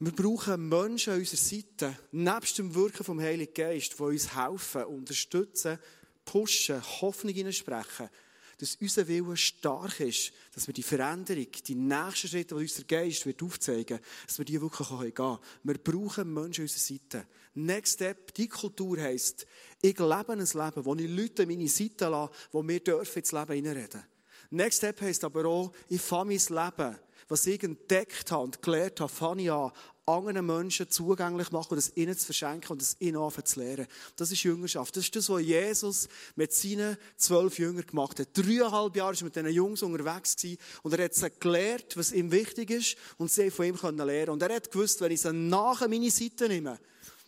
Wir 0.00 0.12
brauchen 0.12 0.68
Menschen 0.68 1.12
an 1.12 1.18
unserer 1.20 1.36
Seite, 1.38 1.98
nebst 2.12 2.58
dem 2.58 2.74
Wirken 2.74 3.04
vom 3.04 3.20
Heiligen 3.20 3.54
Geist, 3.54 3.98
die 3.98 4.02
uns 4.02 4.34
helfen, 4.34 4.84
unterstützen, 4.84 5.78
pushen, 6.24 6.82
Hoffnung 7.00 7.32
hineinsprechen, 7.32 8.10
dass 8.58 8.76
unser 8.76 9.06
Wille 9.08 9.36
stark 9.36 10.00
ist, 10.00 10.32
dass 10.54 10.66
wir 10.66 10.74
die 10.74 10.82
Veränderung, 10.82 11.46
die 11.66 11.74
nächsten 11.74 12.28
Schritte, 12.28 12.54
die 12.54 12.62
uns 12.62 12.74
der 12.74 12.84
Geist 12.84 13.26
wird 13.26 13.42
aufzeigen 13.42 13.98
dass 14.26 14.38
wir 14.38 14.44
die 14.44 14.60
wirklich 14.60 14.88
gehen 14.88 15.14
können. 15.14 15.38
Wir 15.62 15.78
brauchen 15.78 16.32
Menschen 16.32 16.62
an 16.62 16.68
unserer 16.68 16.98
Seite. 16.98 17.26
Next 17.54 17.94
Step, 17.94 18.34
die 18.34 18.48
Kultur 18.48 18.98
heisst, 19.00 19.46
ich 19.80 19.98
lebe 19.98 20.32
ein 20.32 20.38
Leben, 20.38 20.84
wo 20.84 20.94
ich 20.94 21.10
Leute 21.10 21.42
an 21.42 21.48
meine 21.48 21.68
Seite 21.68 22.08
lasse, 22.08 22.32
wo 22.52 22.66
wir 22.66 22.80
dürfen 22.80 23.18
ins 23.18 23.32
Leben 23.32 23.52
hineinreden. 23.52 24.02
Next 24.50 24.78
Step 24.78 25.00
heisst 25.00 25.24
aber 25.24 25.44
auch, 25.46 25.72
ich 25.88 26.00
fange 26.00 26.34
mein 26.34 26.64
Leben, 26.64 26.96
was 27.28 27.46
ich 27.46 27.62
entdeckt 27.62 28.30
habe 28.30 28.44
und 28.44 28.62
gelernt 28.62 29.00
habe, 29.00 29.12
fange 29.12 29.42
ich 29.42 29.50
an, 29.50 29.72
anderen 30.06 30.44
Menschen 30.44 30.90
zugänglich 30.90 31.50
machen 31.50 31.72
und 31.72 31.78
es 31.78 31.96
ihnen 31.96 32.16
zu 32.16 32.26
verschenken 32.26 32.72
und 32.72 32.82
es 32.82 32.96
ihnen 33.00 33.18
zu 33.44 33.60
lehren. 33.60 33.86
Das 34.16 34.30
ist 34.30 34.42
Jüngerschaft. 34.42 34.94
Das 34.96 35.04
ist 35.04 35.16
das, 35.16 35.30
was 35.30 35.42
Jesus 35.42 36.08
mit 36.36 36.52
seinen 36.52 36.98
zwölf 37.16 37.58
Jüngern 37.58 37.86
gemacht 37.86 38.20
hat. 38.20 38.28
Dreieinhalb 38.34 38.96
Jahre 38.96 39.14
war 39.14 39.20
er 39.20 39.24
mit 39.24 39.36
diesen 39.36 39.50
Jungs 39.50 39.82
unterwegs 39.82 40.36
und 40.82 40.92
er 40.92 41.04
hat 41.04 41.14
sie 41.14 41.30
gelehrt, 41.40 41.96
was 41.96 42.12
ihm 42.12 42.30
wichtig 42.30 42.70
ist 42.70 42.96
und 43.16 43.30
sie 43.30 43.50
von 43.50 43.66
ihm 43.66 43.76
lernen 43.76 43.96
können 43.96 44.28
Und 44.30 44.42
er 44.42 44.54
hat 44.54 44.70
gewusst, 44.70 45.00
wenn 45.00 45.12
ich 45.12 45.22
sie 45.22 45.32
nachher 45.32 45.88
meine 45.88 46.10
Seite 46.10 46.48
nehme, 46.48 46.78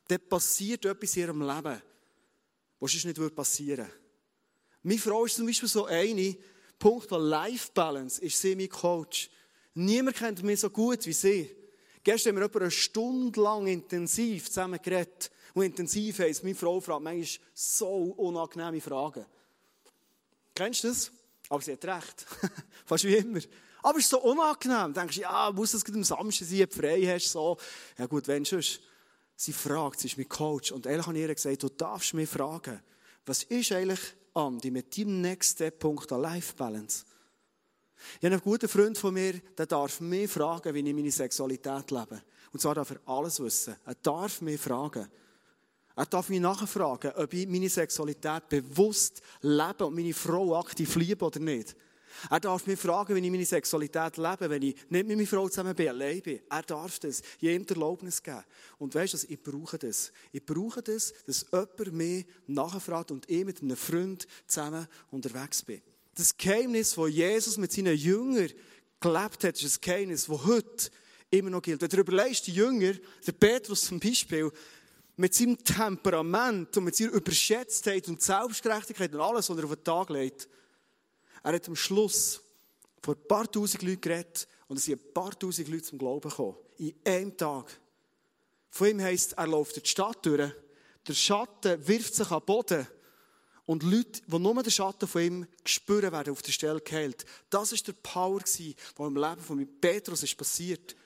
dann 0.09 0.21
passiert 0.29 0.85
etwas 0.85 1.17
in 1.17 1.23
ihrem 1.23 1.41
Leben, 1.41 1.83
was 2.79 2.93
sonst 2.93 3.07
nicht 3.07 3.35
passieren 3.35 3.87
würde. 3.87 4.00
Meine 4.83 5.00
Frau 5.00 5.25
ist 5.25 5.37
zum 5.37 5.47
Beispiel 5.47 5.69
so 5.69 5.87
eine, 5.87 6.37
Punkt 6.79 7.09
von 7.09 7.23
Life 7.23 7.71
Balance 7.73 8.21
ist 8.21 8.41
sie 8.41 8.55
mein 8.55 8.69
Coach. 8.69 9.31
Niemand 9.78 10.16
kennt 10.16 10.42
mich 10.42 10.61
so 10.61 10.71
gut 10.71 11.04
wie 11.04 11.12
sie. 11.12 11.54
Gestern 12.02 12.35
haben 12.35 12.40
wir 12.40 12.47
etwa 12.47 12.61
eine 12.61 12.71
Stunde 12.71 13.38
lang 13.38 13.66
intensiv 13.66 14.47
zusammen 14.47 14.80
geredet. 14.83 15.30
Und 15.52 15.64
intensiv 15.64 16.18
heisst, 16.18 16.45
meine 16.45 16.54
Frau 16.54 16.80
fragt 16.80 17.02
manchmal 17.02 17.47
so 17.52 18.14
unangenehme 18.16 18.80
Fragen. 18.80 19.26
Kennst 20.54 20.85
du 20.85 20.88
das? 20.88 21.12
Aber 21.50 21.61
sie 21.61 21.73
hat 21.73 21.85
recht. 21.85 22.26
Fast 22.87 23.04
wie 23.04 23.16
immer. 23.16 23.40
Aber 23.83 23.99
es 23.99 24.04
ist 24.04 24.11
so 24.11 24.23
unangenehm. 24.23 24.95
Du 24.95 25.00
denkst, 25.00 25.18
ja, 25.18 25.52
muss 25.52 25.73
das 25.73 25.85
am 25.85 26.04
Samstag 26.04 26.47
sein, 26.47 26.68
frei 26.71 27.02
hast, 27.02 27.33
so. 27.33 27.59
Ja 27.99 28.06
gut, 28.06 28.28
wenn 28.28 28.47
schon. 28.47 28.64
Sie 29.37 29.52
fragt, 29.52 30.00
sie 30.00 30.09
ist 30.09 30.16
mein 30.16 30.28
Coach. 30.28 30.73
Und 30.73 30.87
ehrlich 30.87 31.06
habe 31.06 31.18
ich 31.18 31.23
ihr 31.23 31.35
gesagt, 31.35 31.62
du 31.62 31.68
darfst 31.68 32.14
mich 32.14 32.30
fragen, 32.30 32.80
was 33.26 33.42
ist 33.42 33.73
eigentlich, 33.73 34.00
Andi, 34.33 34.71
mit 34.71 34.97
deinem 34.97 35.21
Next 35.21 35.52
Step 35.52 35.80
Punkt 35.80 36.11
an 36.12 36.23
Life 36.23 36.54
Balance? 36.56 37.04
Ich 38.19 38.25
habe 38.25 38.35
einen 38.35 38.41
guten 38.41 38.69
Freund 38.69 38.99
von 38.99 39.15
mir, 39.15 39.41
der 39.57 39.67
darf 39.67 40.00
mich 40.00 40.31
fragen, 40.31 40.75
wie 40.75 40.81
ich 40.81 40.95
meine 40.95 41.11
Sexualität 41.11 41.91
lebe. 41.91 42.23
Und 42.53 42.61
zwar 42.61 42.75
darf 42.75 42.91
er 42.91 43.00
alles 43.07 43.41
wissen. 43.41 43.76
Er 43.85 43.95
darf 43.95 44.41
mich 44.41 44.61
fragen. 44.61 45.09
Er 45.95 46.07
darf 46.07 46.29
mich 46.29 46.41
nachfragen, 46.41 47.12
ob 47.17 47.33
ich 47.33 47.49
meine 47.49 47.71
Sexualität 47.71 48.49
bewusst 48.49 49.23
lebe 49.41 49.87
und 49.87 49.95
meine 49.95 50.12
Frau 50.12 50.59
aktiv 50.59 50.95
liebe 50.97 51.25
oder 51.25 51.41
nicht. 51.41 51.75
Er 52.31 52.41
darf 52.41 52.67
mich 52.67 52.79
fragen, 52.79 53.15
wie 53.15 53.25
ich 53.25 53.31
meine 53.31 53.45
Sexualität 53.45 54.17
lebe, 54.17 54.49
wenn 54.49 54.62
ich 54.62 54.75
nicht 54.91 55.07
mit 55.07 55.09
meiner 55.09 55.26
Frau 55.26 55.49
zusammen 55.49 55.75
bin, 55.75 55.88
allein 55.88 56.21
bin. 56.21 56.41
Er 56.49 56.62
darf 56.62 56.99
das, 56.99 57.23
jedem 57.38 57.67
Erlaubnis 57.67 58.23
geben. 58.23 58.45
Und 58.79 58.95
weißt 58.95 59.15
du, 59.15 59.19
ich 59.29 59.43
brauche 59.43 59.79
das. 59.79 60.12
Ich 60.33 60.45
brauche 60.45 60.83
das, 60.83 61.12
dass 61.26 61.47
jemand 61.50 61.93
mich 61.93 62.26
nachfragt 62.47 63.11
und 63.11 63.29
ich 63.29 63.45
mit 63.45 63.62
einem 63.62 63.76
Freund 63.76 64.26
zusammen 64.47 64.87
unterwegs 65.11 65.62
bin 65.62 65.83
das 66.16 66.37
Geheimnis, 66.37 66.94
das 66.94 67.11
Jesus 67.11 67.56
mit 67.58 67.70
seinen 67.70 67.96
Jüngern 67.96 68.50
gelebt 68.99 69.44
hat, 69.44 69.62
ist 69.62 69.76
ein 69.76 69.80
Geheimnis, 69.80 70.26
das 70.26 70.44
heute 70.44 70.90
immer 71.30 71.50
noch 71.50 71.62
gilt. 71.62 71.80
Wenn 71.80 71.88
du 71.88 71.99
überlegst, 71.99 72.46
die 72.46 72.54
Jünger, 72.54 72.94
der 73.26 73.32
Petrus 73.32 73.82
zum 73.82 74.00
Beispiel, 74.00 74.50
mit 75.16 75.35
seinem 75.35 75.62
Temperament 75.62 76.76
und 76.76 76.85
mit 76.85 76.96
seiner 76.96 77.12
Überschätztheit 77.12 78.08
und 78.08 78.23
Selbstgerechtigkeit 78.23 79.14
und 79.14 79.20
alles, 79.20 79.49
was 79.49 79.58
er 79.58 79.64
auf 79.64 79.75
den 79.75 79.85
Tag 79.85 80.11
legt, 80.11 80.49
er 81.42 81.52
hat 81.52 81.68
am 81.68 81.76
Schluss 81.76 82.40
vor 83.02 83.14
ein 83.14 83.28
paar 83.28 83.50
tausend 83.50 83.82
Leuten 83.82 84.00
geredet 84.00 84.49
und 84.68 84.78
es 84.78 84.85
sind 84.85 85.00
ein 85.00 85.12
paar 85.12 85.38
tausend 85.38 85.68
Leute 85.68 85.85
zum 85.85 85.99
Glauben 85.99 86.28
gekommen. 86.28 86.56
In 86.78 86.94
einem 87.04 87.37
Tag. 87.37 87.78
Von 88.70 88.88
ihm 88.88 89.00
heisst, 89.00 89.35
er 89.35 89.46
läuft 89.46 89.76
in 89.76 89.82
die 89.82 89.88
Stadt 89.88 90.25
durch, 90.25 90.52
der 91.06 91.14
Schatten 91.14 91.87
wirft 91.87 92.14
sich 92.14 92.26
den 92.26 92.40
Boden 92.42 92.87
und 93.66 93.82
Leute, 93.82 94.23
die 94.26 94.38
nur 94.38 94.62
den 94.62 94.70
Schatten 94.70 95.08
von 95.08 95.23
ihm 95.23 95.46
spüren 95.64 96.12
werden, 96.12 96.32
auf 96.32 96.42
der 96.42 96.52
Stelle 96.52 96.80
geheilt. 96.80 97.26
Das 97.50 97.73
war 97.73 97.78
der 97.78 97.92
Power, 97.92 98.40
der 98.40 99.06
im 99.06 99.16
Leben 99.16 99.40
von 99.40 99.68
Petrus 99.80 100.23
ist 100.23 100.37
passiert. 100.37 100.96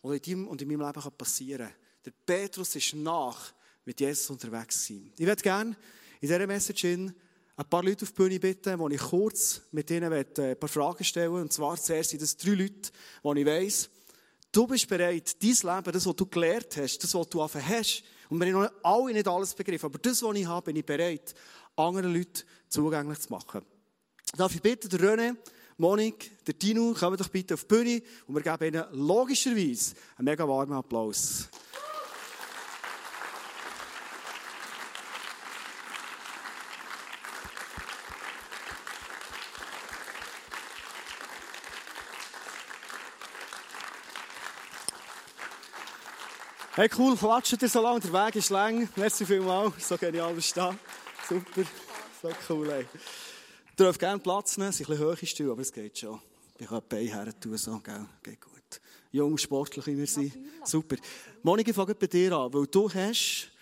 Und 0.00 0.14
in 0.14 0.22
deinem 0.22 0.48
und 0.48 0.60
in 0.62 0.68
meinem 0.68 0.86
Leben 0.86 1.12
passieren 1.16 1.68
kann 1.68 1.76
Der 2.04 2.12
Petrus 2.26 2.74
ist 2.74 2.94
nach 2.94 3.52
mit 3.84 4.00
Jesus 4.00 4.30
unterwegs 4.30 4.86
gewesen. 4.86 5.12
Ich 5.16 5.26
würde 5.26 5.42
gerne 5.42 5.76
in 6.20 6.28
dieser 6.28 6.46
Message 6.46 6.84
ein 6.84 7.14
paar 7.68 7.84
Leute 7.84 8.04
auf 8.04 8.10
die 8.10 8.16
Bühne 8.16 8.40
bitten, 8.40 8.78
wo 8.78 8.88
ich 8.88 9.00
kurz 9.00 9.60
mit 9.70 9.90
ihnen 9.90 10.10
äh, 10.10 10.24
ein 10.38 10.58
paar 10.58 10.68
Fragen 10.68 11.04
stellen 11.04 11.32
Und 11.32 11.52
zwar 11.52 11.76
zuerst 11.76 12.10
sind 12.10 12.22
das 12.22 12.36
drei 12.36 12.52
Leute, 12.52 12.90
die 13.22 13.40
ich 13.40 13.46
weiss, 13.46 13.90
du 14.50 14.66
bist 14.66 14.88
bereit, 14.88 15.42
dein 15.42 15.50
Leben, 15.50 15.92
das, 15.92 16.06
was 16.06 16.16
du 16.16 16.26
gelernt 16.26 16.76
hast, 16.76 16.98
das, 16.98 17.14
was 17.14 17.28
du 17.28 17.42
anfangen 17.42 17.68
hast, 17.68 18.02
und 18.28 18.40
wir 18.40 18.46
haben 18.46 18.62
noch 18.62 18.72
alle 18.82 19.12
nicht 19.12 19.28
alles 19.28 19.54
begriffen, 19.54 19.86
aber 19.86 19.98
das, 19.98 20.22
was 20.22 20.36
ich 20.36 20.46
habe, 20.46 20.64
bin 20.64 20.76
ich 20.76 20.86
bereit, 20.86 21.34
anderen 21.76 22.14
Leuten 22.14 22.42
zugänglich 22.68 23.20
zu 23.20 23.32
machen. 23.32 23.62
Darf 24.36 24.54
ich 24.54 24.62
bitten, 24.62 24.88
der 24.88 25.00
René, 25.00 25.36
Monik, 25.76 26.30
Tino, 26.58 26.94
kommen 26.94 27.16
doch 27.16 27.28
bitte 27.28 27.54
auf 27.54 27.64
die 27.64 27.68
Bühne 27.68 28.02
und 28.26 28.34
wir 28.34 28.42
geben 28.42 28.74
ihnen 28.74 28.84
logischerweise 28.92 29.94
einen 30.16 30.26
mega 30.26 30.46
warmen 30.46 30.74
Applaus. 30.74 31.48
Hey, 46.74 46.88
cool, 46.96 47.16
klatscht 47.16 47.60
ihr 47.60 47.68
so 47.68 47.82
lange, 47.82 48.00
der 48.00 48.12
Weg 48.14 48.36
ist 48.36 48.48
lang. 48.48 48.88
Merci 48.96 49.26
vielmals, 49.26 49.86
so 49.86 49.98
genial 49.98 50.32
bist 50.32 50.56
du 50.56 50.60
da. 50.60 50.74
Super, 51.28 51.64
so 52.20 52.30
cool. 52.48 52.70
Ey. 52.70 52.86
Ich 53.68 53.76
darf 53.76 53.98
gerne 53.98 54.18
Platz 54.18 54.56
nehmen, 54.56 54.70
es 54.70 54.78
sind 54.78 54.88
ein 54.88 54.96
bisschen 54.96 55.06
hohe 55.06 55.26
Stühle, 55.26 55.52
aber 55.52 55.62
es 55.62 55.72
geht 55.72 55.98
schon. 55.98 56.20
Ich 56.58 56.66
kann 56.66 56.80
die 56.80 56.94
Beine 56.94 57.24
her 57.24 57.40
tun, 57.40 57.56
so, 57.56 57.78
gell? 57.78 58.06
geht 58.22 58.40
gut. 58.40 58.52
Jung, 59.10 59.36
sportlich 59.38 59.86
wie 59.86 59.98
wir 59.98 60.06
sind. 60.06 60.32
Super. 60.64 60.96
Monika, 61.42 61.70
ich 61.70 61.76
fange 61.76 61.94
bei 61.94 62.06
dir 62.06 62.32
an, 62.32 62.52
weil 62.52 62.66
du 62.66 62.92
hast 62.92 63.52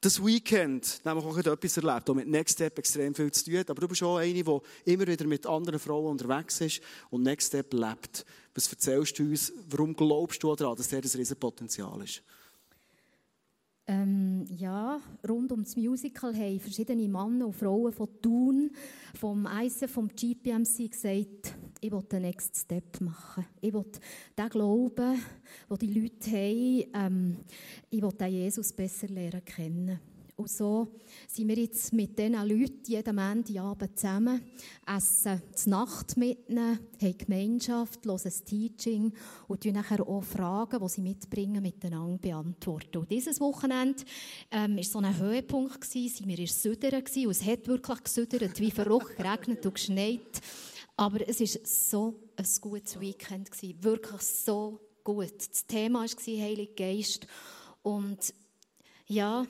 das 0.00 0.22
Weekend 0.22 1.00
nämlich 1.04 1.24
auch 1.24 1.36
etwas 1.38 1.76
erlebt, 1.78 2.08
das 2.08 2.14
mit 2.14 2.28
Next 2.28 2.54
Step 2.56 2.78
extrem 2.78 3.14
viel 3.14 3.32
zu 3.32 3.44
tun 3.44 3.58
hat. 3.58 3.70
Aber 3.70 3.80
du 3.80 3.88
bist 3.88 4.02
auch 4.02 4.18
eine, 4.18 4.34
die 4.34 4.60
immer 4.84 5.06
wieder 5.06 5.26
mit 5.26 5.46
anderen 5.46 5.78
Frauen 5.78 6.10
unterwegs 6.10 6.60
ist 6.60 6.82
und 7.10 7.22
Next 7.22 7.48
Step 7.48 7.72
lebt. 7.72 8.26
Was 8.54 8.70
erzählst 8.70 9.18
du 9.18 9.22
uns, 9.22 9.52
warum 9.70 9.96
glaubst 9.96 10.42
du 10.42 10.54
daran, 10.54 10.76
dass 10.76 10.88
der 10.88 10.98
ein 10.98 11.10
riesen 11.10 11.36
Potenzial 11.38 12.02
ist? 12.02 12.22
Ähm, 13.86 14.46
ja, 14.48 14.98
rund 15.28 15.52
um 15.52 15.62
das 15.62 15.76
Musical 15.76 16.34
haben 16.34 16.58
verschiedene 16.58 17.06
Männer 17.06 17.46
und 17.46 17.52
Frauen 17.52 17.92
von 17.92 18.08
Thun, 18.22 18.70
vom 19.14 19.46
ICF, 19.46 19.90
vom 19.90 20.08
GPMC 20.08 20.90
gesagt, 20.90 21.54
ich 21.80 21.92
will 21.92 22.02
den 22.02 22.22
Next 22.22 22.56
Step 22.56 22.98
machen. 23.02 23.44
Ich 23.60 23.74
will 23.74 23.84
den 24.38 24.48
Glauben, 24.48 25.20
den 25.70 25.78
die 25.78 26.00
Leute 26.00 26.30
haben, 26.30 26.84
ähm, 26.94 27.36
ich 27.90 28.00
will 28.00 28.12
den 28.12 28.32
Jesus 28.32 28.72
besser 28.72 29.08
lernen 29.08 29.44
kennen. 29.44 30.00
Und 30.36 30.50
so 30.50 30.88
sind 31.28 31.48
wir 31.48 31.56
jetzt 31.56 31.92
mit 31.92 32.18
diesen 32.18 32.32
Leuten 32.34 32.82
jeden 32.86 33.14
Montagabend 33.14 33.96
zusammen, 33.96 34.42
essen 34.84 35.40
zur 35.54 35.70
Nacht 35.70 36.16
mit 36.16 36.48
ihnen, 36.48 36.78
haben 37.00 37.18
Gemeinschaft, 37.18 38.04
hören 38.04 38.20
ein 38.24 38.44
Teaching 38.44 39.12
und 39.46 39.64
dann 39.64 39.74
nachher 39.74 40.06
auch 40.06 40.24
Fragen, 40.24 40.80
die 40.82 40.88
sie 40.88 41.02
mitbringen, 41.02 41.62
miteinander 41.62 42.18
beantworten. 42.18 42.98
Und 42.98 43.10
dieses 43.10 43.40
Wochenende 43.40 44.02
ähm, 44.50 44.76
war 44.76 44.82
so 44.82 44.98
ein 44.98 45.16
Höhepunkt, 45.16 45.80
gewesen, 45.80 46.16
sind 46.16 46.28
wir 46.28 46.38
in 46.38 46.46
Südern 46.48 47.02
und 47.02 47.30
es 47.30 47.44
hat 47.44 47.68
wirklich 47.68 48.02
gesüdert, 48.02 48.58
wie 48.58 48.72
verrückt, 48.72 49.16
geregnet 49.16 49.64
und 49.64 49.74
geschneit. 49.74 50.40
Aber 50.96 51.28
es 51.28 51.40
war 51.40 51.60
so 51.64 52.20
ein 52.36 52.46
gutes 52.60 53.00
Weekend, 53.00 53.52
gewesen, 53.52 53.84
wirklich 53.84 54.22
so 54.22 54.80
gut. 55.04 55.34
Das 55.38 55.64
Thema 55.66 56.00
war 56.00 56.08
Heilige 56.08 56.74
Geist 56.74 57.28
und 57.82 58.34
ja, 59.06 59.46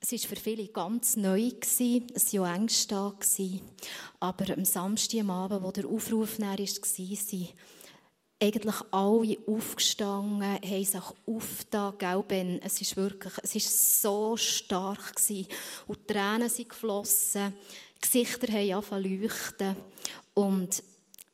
es 0.00 0.12
war 0.12 0.18
für 0.18 0.36
viele 0.36 0.68
ganz 0.68 1.16
neu, 1.16 1.50
es 1.60 1.78
waren 1.78 2.06
ja 2.30 2.54
Ängste 2.54 2.94
da. 2.94 3.14
Aber 4.18 4.52
am 4.54 4.64
Samstagabend, 4.64 5.62
wo 5.62 5.70
der 5.70 5.86
Aufruf 5.86 6.38
war, 6.38 6.56
sind 6.56 7.54
eigentlich 8.42 8.76
alle 8.90 9.36
aufgestanden, 9.46 10.42
haben 10.42 10.84
sich 10.84 11.02
aufgetan? 11.26 12.60
Es 12.62 12.80
ist 12.80 12.96
wirklich, 12.96 13.34
es 13.42 13.54
ist 13.54 14.00
so 14.00 14.36
stark 14.38 15.16
gewesen. 15.16 15.46
Und 15.86 16.08
Tränen 16.08 16.48
sind 16.48 16.70
geflossen, 16.70 17.52
Gesichter 18.00 18.50
haben 18.52 18.72
angefangen 18.72 19.20
leuchten. 19.20 19.76
Und 20.32 20.82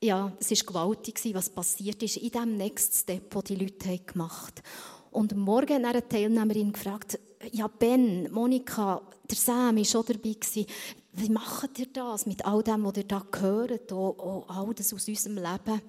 ja, 0.02 0.32
es 0.40 0.50
war 0.50 0.66
gewaltig, 0.66 1.20
was 1.32 1.50
passiert 1.50 2.02
ist 2.02 2.16
in 2.16 2.30
dem 2.30 2.56
Next 2.56 2.94
Step, 2.94 3.30
den 3.30 3.44
die 3.44 3.64
Leute 3.64 3.98
gemacht 3.98 4.62
haben. 4.62 4.96
Und 5.12 5.36
Morgen 5.36 5.86
hat 5.86 5.94
eine 5.94 6.08
Teilnehmerin 6.08 6.72
gefragt, 6.72 7.18
ja 7.52 7.66
Ben, 7.68 8.30
Monika, 8.32 9.02
der 9.28 9.36
Sam 9.36 9.76
war 9.76 9.84
schon 9.84 10.04
dabei. 10.06 10.32
Gewesen. 10.32 10.66
Wie 11.12 11.30
macht 11.30 11.78
ihr 11.78 11.86
das 11.86 12.26
mit 12.26 12.44
all 12.44 12.62
dem, 12.62 12.84
was 12.84 12.96
ihr 12.96 13.04
da 13.04 13.24
gehört, 13.30 13.92
auch, 13.92 14.18
auch 14.18 14.48
all 14.48 14.74
das 14.74 14.92
aus 14.92 15.08
unserem 15.08 15.36
Leben? 15.36 15.80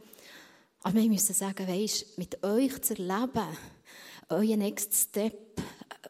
Aber 0.84 0.96
wir 0.96 1.10
müssen 1.10 1.34
sagen, 1.34 1.68
weisst, 1.68 2.18
mit 2.18 2.42
euch 2.44 2.82
zu 2.82 2.94
erleben, 2.94 3.48
euer 4.30 4.58
Next 4.58 4.94
Step, 4.94 5.62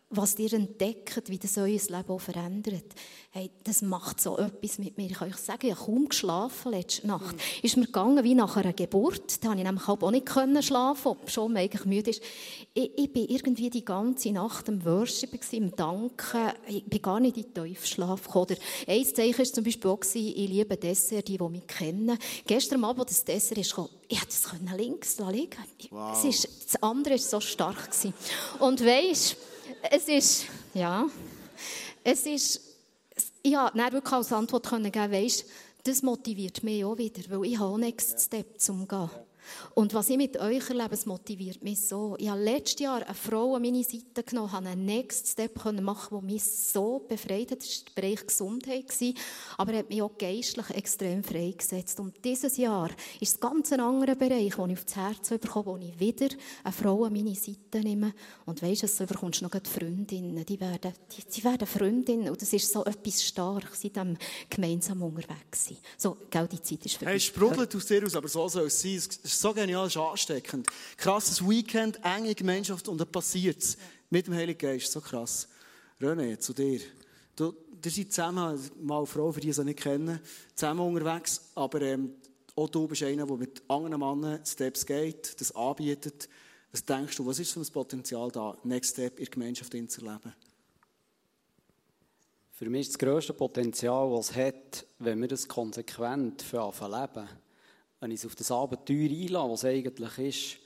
was 0.10 0.40
ihr 0.40 0.54
entdeckt, 0.54 1.30
wie 1.30 1.38
das 1.38 1.58
euer 1.58 1.68
Leben 1.68 2.10
auch 2.10 2.22
verändert, 2.22 2.96
hey, 3.32 3.52
das 3.64 3.82
macht 3.82 4.22
so 4.22 4.38
etwas 4.38 4.80
mit 4.80 4.98
mir. 4.98 5.08
Ich 5.08 5.18
kann 5.18 5.30
euch 5.30 5.36
sagen, 5.36 5.68
ich 5.68 5.76
habe 5.76 5.86
kaum 5.86 6.08
geschlafen 6.08 6.72
letzte 6.72 7.08
Nacht. 7.08 7.36
Mhm. 7.36 7.42
Ist 7.62 7.78
mir 7.78 7.86
gegangen 7.88 8.24
wie 8.24 8.34
nach 8.34 8.56
einer 8.56 8.72
Geburt. 8.72 9.44
Da 9.44 9.50
konnte 9.50 9.62
ich 9.62 9.66
nämlich 9.66 9.88
auch 9.88 10.12
nicht 10.12 10.26
können 10.26 10.64
schlafen, 10.64 11.10
ob 11.10 11.30
schon 11.30 11.52
man 11.52 11.64
eigentlich 11.64 11.86
müde 11.86 12.12
ist. 12.12 12.24
Ich, 12.74 12.98
ich 12.98 13.12
bin 13.12 13.28
irgendwie 13.28 13.70
die 13.70 13.84
ganze 13.84 14.32
Nacht 14.32 14.70
im 14.70 14.84
Worship, 14.86 15.32
im 15.52 15.76
Danken. 15.76 16.52
Ich 16.68 16.86
bin 16.86 17.02
gar 17.02 17.20
nicht 17.20 17.38
in 17.38 17.54
den 17.54 17.66
Tiefschlaf 17.66 18.24
gekommen. 18.24 18.56
ein 18.88 19.06
Zeichen 19.06 19.38
war 19.38 19.46
zum 19.46 19.64
Beispiel 19.66 19.92
auch, 19.92 20.00
ich 20.14 20.36
liebe 20.50 20.78
Dessert, 20.78 21.28
die, 21.28 21.38
die 21.38 21.50
mich 21.50 21.68
kennen. 21.68 22.18
Gestern 22.46 22.84
Abend, 22.86 23.02
als 23.02 23.12
das 23.12 23.26
Dessert 23.26 23.58
ist 23.58 23.72
gekommen, 23.72 23.90
ich 24.08 24.22
hätte 24.22 24.30
es 24.30 24.78
links 24.78 25.18
liegen 25.32 25.58
wow. 25.92 26.24
Das 26.24 26.82
andere 26.82 27.16
war 27.16 27.20
so 27.20 27.42
stark. 27.42 27.90
Und 28.60 28.80
weisst 28.86 29.36
es 29.92 30.08
ist, 30.08 30.46
ja, 30.74 31.06
es 32.04 32.26
ist, 32.26 32.62
ich 33.44 33.56
habe 33.56 33.78
wirklich 33.78 34.14
als 34.14 34.32
Antwort 34.32 34.70
geben, 34.70 35.12
weisst, 35.12 35.46
das 35.84 36.02
motiviert 36.02 36.64
mich 36.64 36.84
auch 36.84 36.98
wieder, 36.98 37.22
weil 37.30 37.52
ich 37.52 37.60
habe 37.60 37.72
auch 37.72 37.78
Next 37.78 38.20
Step 38.20 38.60
zum 38.60 38.88
Gehen. 38.88 39.10
Und 39.74 39.94
was 39.94 40.10
ich 40.10 40.18
mit 40.18 40.38
euch 40.38 40.70
erlebe, 40.70 40.94
es 40.94 41.06
motiviert 41.06 41.64
mich 41.64 41.82
so. 41.82 42.16
Ich 42.20 42.30
habe 42.30 42.42
letztes 42.42 42.80
Jahr 42.80 43.06
eine 43.06 43.14
Frau 43.14 43.56
an 43.56 43.62
meine 43.62 43.84
Seite 43.84 44.24
genommen, 44.24 44.52
habe 44.52 44.70
einen 44.70 44.86
Next 44.86 45.28
Step 45.28 45.56
machen, 45.82 46.10
der 46.12 46.22
mich 46.22 46.44
so 46.44 47.06
befreit 47.08 47.52
hat. 47.52 47.60
Das 47.60 47.84
war 47.84 47.86
der 47.96 48.02
Bereich 48.02 48.28
Gesundheit, 48.28 48.86
aber 49.58 49.74
er 49.74 49.80
hat 49.80 49.90
mich 49.90 50.02
auch 50.02 50.18
geistlich 50.18 50.70
extrem 50.72 51.24
freigesetzt. 51.24 52.00
Und 52.00 52.24
dieses 52.24 52.58
Jahr 52.58 52.90
ist 53.20 53.36
es 53.36 53.40
ganz 53.40 53.72
ein 53.72 53.80
anderer 53.80 54.16
Bereich, 54.16 54.58
wo 54.58 54.66
ich 54.66 54.78
aufs 54.78 54.96
Herz 54.96 55.30
bekomme, 55.30 55.66
wo 55.66 55.78
ich 55.78 56.00
wieder 56.00 56.28
eine 56.64 56.74
Frau 56.74 57.06
an 57.06 57.14
meine 57.14 57.36
Seite 57.36 57.80
nehme. 57.82 58.14
Und 58.46 58.62
weisst 58.62 58.84
du, 58.84 58.88
so 58.88 59.06
bekommst 59.06 59.42
du 59.42 59.46
noch 59.46 59.52
Freundinnen. 59.64 60.46
Die 60.46 60.60
werden, 60.60 60.94
die, 61.16 61.24
die 61.24 61.44
werden 61.44 61.68
Freundinnen. 61.68 62.30
Und 62.30 62.42
das 62.42 62.54
ist 62.54 62.72
so 62.72 62.84
etwas 62.86 63.24
Starkes, 63.24 63.84
in 63.84 63.94
dem 63.94 64.18
gemeinsam 64.50 65.02
unterwegs. 65.04 65.70
So, 65.98 66.18
gell, 66.30 66.48
die 66.48 66.62
Zeit 66.62 66.86
ist 66.86 66.96
vorbei. 66.96 67.12
Hey, 67.12 67.20
sprudelt 67.20 67.76
aus 67.76 67.86
dir 67.86 68.04
aus, 68.06 68.16
aber 68.16 68.28
so 68.28 68.48
soll 68.48 68.68
es 68.68 68.82
sein 68.82 69.02
ist 69.38 69.42
so 69.44 69.54
genial, 69.54 69.86
ist 69.86 69.98
ansteckend. 69.98 70.68
Krasses 70.98 71.48
Weekend, 71.48 72.00
enge 72.04 72.34
Gemeinschaft 72.34 72.88
und 72.88 72.98
dann 72.98 73.12
passiert 73.12 73.62
es. 73.62 73.78
Mit 74.10 74.26
dem 74.26 74.34
Heiligen 74.34 74.58
Geist, 74.58 74.92
so 74.92 75.00
krass. 75.00 75.48
René, 76.02 76.40
zu 76.40 76.54
dir. 76.54 76.82
Du, 77.36 77.54
ihr 77.84 77.92
seid 77.92 78.12
zusammen, 78.12 78.60
mal 78.82 79.06
Frau, 79.06 79.32
für 79.32 79.40
die 79.40 79.50
es 79.50 79.60
nicht 79.60 79.80
kennen, 79.80 80.20
zusammen 80.56 80.80
unterwegs, 80.80 81.52
aber 81.54 81.82
ähm, 81.82 82.16
auch 82.56 82.70
du 82.70 82.88
bist 82.88 83.04
einer, 83.04 83.28
der 83.28 83.38
mit 83.38 83.62
anderen 83.68 84.00
Männern 84.00 84.44
Steps 84.44 84.86
geht, 84.86 85.40
das 85.40 85.56
anbietet. 85.56 86.28
Was 86.72 86.84
denkst 86.84 87.16
du, 87.18 87.26
was 87.26 87.38
ist 87.38 87.52
für 87.52 87.60
ein 87.60 87.68
Potenzial 87.68 88.32
da, 88.32 88.58
Next 88.64 88.94
Step 88.94 89.20
in 89.20 89.26
der 89.26 89.32
Gemeinschaft 89.32 89.72
zu 89.72 90.06
erleben? 90.06 90.34
Für 92.54 92.70
mich 92.70 92.88
ist 92.88 92.94
das 92.94 93.00
grösste 93.00 93.34
Potenzial, 93.34 94.12
was 94.12 94.32
es 94.32 94.36
hat, 94.36 94.86
wenn 94.98 95.22
wir 95.22 95.28
das 95.28 95.48
konsequent 95.48 96.42
für 96.42 96.72
leben 96.90 97.30
wenn 98.00 98.12
ich 98.12 98.26
auf 98.26 98.36
das 98.36 98.52
Abenteuer 98.52 99.10
einlasse, 99.10 99.52
was 99.52 99.66
eigentlich 99.66 100.18
ist, 100.20 100.58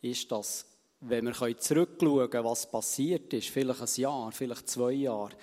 ist, 0.00 0.32
dass, 0.32 0.66
wenn 1.00 1.26
wir 1.26 1.58
zurückschauen 1.58 2.30
können, 2.30 2.44
was 2.44 2.70
passiert 2.70 3.32
ist, 3.32 3.48
vielleicht 3.48 3.80
ein 3.80 4.00
Jahr, 4.00 4.32
vielleicht 4.32 4.68
zwei 4.68 4.92
Jahre, 4.92 5.36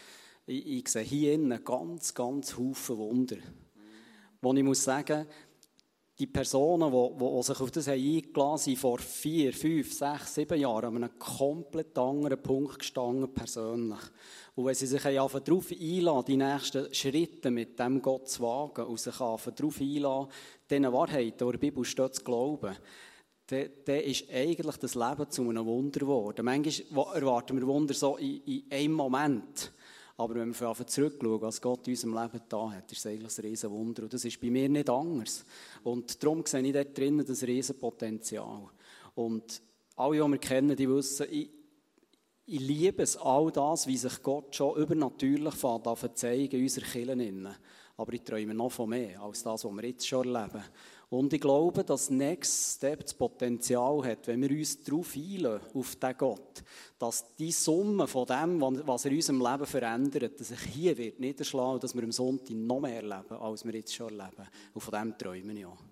ich, 0.45 0.65
ich 0.65 0.87
sehe 0.87 1.03
hier 1.03 1.33
innen 1.33 1.63
ganz, 1.63 2.13
ganz 2.13 2.57
Haufen 2.57 2.97
Wunder. 2.97 3.37
Wo 4.41 4.53
ich 4.53 4.63
muss 4.63 4.83
sagen, 4.83 5.27
die 6.19 6.27
Personen, 6.27 6.91
die, 6.91 7.43
sich 7.43 7.59
auf 7.59 7.71
das 7.71 7.87
eingelassen 7.87 8.37
haben, 8.39 8.57
sind 8.57 8.77
vor 8.77 8.97
vier, 8.97 9.53
fünf, 9.53 9.93
sechs, 9.93 10.35
sieben 10.35 10.59
Jahren 10.59 10.85
an 10.85 11.03
einem 11.03 11.19
komplett 11.19 11.97
anderen 11.97 12.41
Punkt 12.41 12.79
gestanden, 12.79 13.31
persönlich. 13.33 13.99
Und 14.57 14.65
wenn 14.65 14.73
sie 14.73 14.87
sich 14.87 15.03
darauf 15.03 15.35
einlassen, 15.35 16.25
die 16.25 16.35
nächsten 16.35 16.91
Schritte 16.91 17.51
mit 17.51 17.77
dem 17.77 18.01
Gott 18.01 18.27
zu 18.27 18.41
wagen 18.41 18.85
und 18.85 18.99
sich 18.99 19.15
darauf 19.15 19.47
einlassen, 19.79 20.31
diesen 20.67 20.91
Wahrheiten, 20.93 21.37
die 21.37 21.43
in 21.43 21.51
der 21.51 21.57
Bibel 21.59 21.85
steht, 21.85 22.15
zu 22.15 22.23
glauben, 22.23 22.75
dann, 23.45 23.69
dann 23.85 23.99
ist 23.99 24.25
eigentlich 24.33 24.77
das 24.77 24.95
Leben 24.95 25.29
zu 25.29 25.47
einem 25.47 25.63
Wunder 25.63 25.99
geworden. 25.99 26.43
Manchmal 26.43 27.15
erwarten 27.15 27.59
wir 27.59 27.67
Wunder 27.67 27.93
so 27.93 28.17
in, 28.17 28.41
in 28.45 28.63
einem 28.71 28.93
Moment. 28.93 29.71
Aber 30.17 30.33
wenn 30.33 30.59
wir 30.59 30.69
einfach 30.69 30.85
zurückschauen, 30.85 31.41
was 31.41 31.61
Gott 31.61 31.87
in 31.87 31.93
unserem 31.93 32.15
Leben 32.15 32.41
da 32.49 32.71
hat, 32.71 32.91
ist 32.91 32.97
es 32.97 33.05
eigentlich 33.05 33.37
ein 33.37 33.45
riesen 33.45 33.69
Wunder. 33.69 34.03
Und 34.03 34.13
das 34.13 34.25
ist 34.25 34.41
bei 34.41 34.49
mir 34.49 34.67
nicht 34.67 34.89
anders. 34.89 35.45
Und 35.83 36.23
darum 36.23 36.43
sehe 36.47 36.63
ich 36.63 36.73
dort 36.73 36.97
drinnen 36.97 37.23
das 37.23 37.43
riesen 37.43 37.77
Potenzial. 37.77 38.63
Und 39.13 39.61
alle, 39.97 40.15
die 40.15 40.31
wir 40.31 40.37
kennen, 40.39 40.75
die 40.75 40.89
wissen, 40.89 41.27
ich, 41.29 41.51
ich 42.47 42.61
liebe 42.61 43.03
es, 43.03 43.17
all 43.17 43.51
das, 43.51 43.87
wie 43.87 43.97
sich 43.97 44.23
Gott 44.23 44.55
schon 44.55 44.77
übernatürlich 44.77 45.53
fängt, 45.53 46.17
zeigen 46.17 46.55
in 46.55 46.63
unserer 46.63 46.85
Kirche. 46.85 47.55
Aber 47.97 48.13
ich 48.13 48.21
träume 48.21 48.53
noch 48.53 48.71
von 48.71 48.89
mehr 48.89 49.21
als 49.21 49.43
das, 49.43 49.65
was 49.65 49.71
wir 49.71 49.85
jetzt 49.85 50.07
schon 50.07 50.33
erleben. 50.33 50.63
Und 51.09 51.33
ich 51.33 51.41
glaube, 51.41 51.83
dass 51.83 52.09
Next 52.09 52.75
Step 52.75 53.01
das 53.01 53.13
Potenzial 53.13 54.03
hat, 54.05 54.27
wenn 54.27 54.41
wir 54.41 54.51
uns 54.51 54.81
darauf 54.83 55.15
einlassen, 55.15 55.67
auf 55.73 55.95
diesen 55.95 56.17
Gott, 56.17 56.63
dass 56.99 57.35
die 57.35 57.51
Summe 57.51 58.07
von 58.07 58.25
dem, 58.25 58.61
was 58.61 59.05
er 59.05 59.11
in 59.11 59.17
unserem 59.17 59.41
Leben 59.41 59.65
verändert, 59.65 60.39
dass 60.39 60.49
sich 60.49 60.59
hier 60.59 60.97
wird 60.97 61.19
niederschlagen 61.19 61.75
und 61.75 61.83
dass 61.83 61.95
wir 61.95 62.03
am 62.03 62.11
Sonntag 62.11 62.55
noch 62.55 62.79
mehr 62.79 63.03
erleben, 63.03 63.41
als 63.41 63.65
wir 63.65 63.73
jetzt 63.73 63.93
schon 63.93 64.19
erleben. 64.19 64.47
Und 64.73 64.81
von 64.81 64.93
dem 64.93 65.17
träume 65.17 65.53
ich 65.53 65.65
auch. 65.65 65.86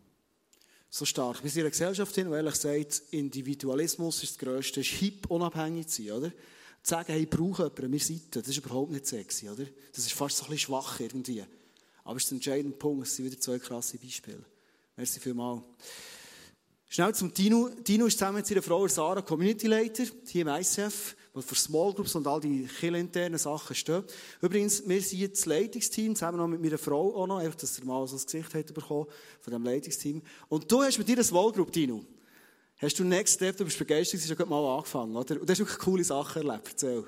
So 0.97 1.03
stark. 1.03 1.43
Wir 1.43 1.49
sind 1.49 1.57
in 1.57 1.63
einer 1.63 1.71
Gesellschaft 1.71 2.15
hin, 2.15 2.29
die 2.29 2.35
ehrlich 2.37 2.55
sagt, 2.55 3.01
Individualismus 3.11 4.23
ist 4.23 4.31
das 4.31 4.37
Größte, 4.37 4.79
ist 4.79 4.91
hip, 4.91 5.29
unabhängig 5.29 5.87
zu 5.89 6.01
sein, 6.01 6.11
oder? 6.13 6.29
Zu 6.29 6.35
sagen, 6.83 7.11
hey, 7.11 7.23
ich 7.23 7.29
brauche 7.29 7.63
jemanden, 7.63 7.91
wir 7.91 7.99
sind 7.99 8.33
das 8.33 8.47
ist 8.47 8.55
überhaupt 8.59 8.91
nicht 8.91 9.05
sexy, 9.05 9.49
oder? 9.49 9.65
Das 9.93 10.05
ist 10.05 10.13
fast 10.13 10.37
so 10.37 10.45
ein 10.45 10.51
bisschen 10.51 10.67
schwach 10.67 10.97
irgendwie. 11.01 11.43
Aber 12.05 12.15
es 12.15 12.23
ist 12.23 12.31
ein 12.31 12.35
entscheidender 12.35 12.77
Punkt, 12.77 13.07
es 13.07 13.13
sind 13.13 13.25
wieder 13.25 13.37
zwei 13.37 13.59
krasse 13.59 13.97
Beispiele. 13.97 14.39
Merci 14.95 15.19
vielmals. 15.19 15.63
Schnell 16.87 17.15
zum 17.15 17.33
Tino. 17.33 17.69
Tino 17.83 18.05
ist 18.05 18.17
zusammen 18.17 18.37
mit 18.37 18.45
seiner 18.45 18.61
Frau 18.61 18.87
Sarah 18.87 19.21
Community 19.21 19.67
Leiter 19.67 20.03
hier 20.27 20.43
im 20.43 20.47
ICF, 20.47 21.15
der 21.33 21.41
für 21.41 21.55
Small 21.55 21.93
Groups 21.93 22.15
und 22.15 22.27
all 22.27 22.39
die 22.39 22.69
internen 22.81 23.39
Sachen 23.39 23.75
steht. 23.75 24.13
Übrigens, 24.41 24.87
wir 24.87 25.01
sind 25.01 25.19
jetzt 25.19 25.41
das 25.41 25.45
Leitungsteam, 25.47 26.15
zusammen 26.15 26.37
noch 26.37 26.47
mit 26.47 26.61
meiner 26.61 26.77
Frau 26.77 27.15
auch 27.15 27.27
noch, 27.27 27.39
einfach, 27.39 27.55
dass 27.55 27.79
ihr 27.79 27.85
mal 27.85 28.07
so 28.07 28.15
das 28.15 28.25
Gesicht 28.25 28.53
hat 28.53 28.73
bekommen 28.73 29.07
von 29.41 29.51
diesem 29.51 29.63
Leitungsteam. 29.63 30.21
Und 30.47 30.71
du 30.71 30.83
hast 30.83 30.97
mit 30.97 31.07
dir 31.07 31.13
eine 31.13 31.23
Small 31.23 31.51
Group, 31.51 31.71
Tino. 31.71 32.05
Hast 32.77 32.99
du 32.99 33.03
Next 33.03 33.35
Step, 33.35 33.57
du 33.57 33.65
bist 33.65 33.79
begeistert, 33.79 34.21
du 34.21 34.29
hast 34.29 34.37
schon 34.37 34.49
mal 34.49 34.75
angefangen, 34.77 35.15
oder? 35.15 35.39
Und 35.39 35.49
du 35.49 35.51
hast 35.51 35.59
wirklich 35.59 35.79
coole 35.79 36.03
Sachen 36.03 36.47
erlebt, 36.47 36.67
erzähl. 36.69 37.03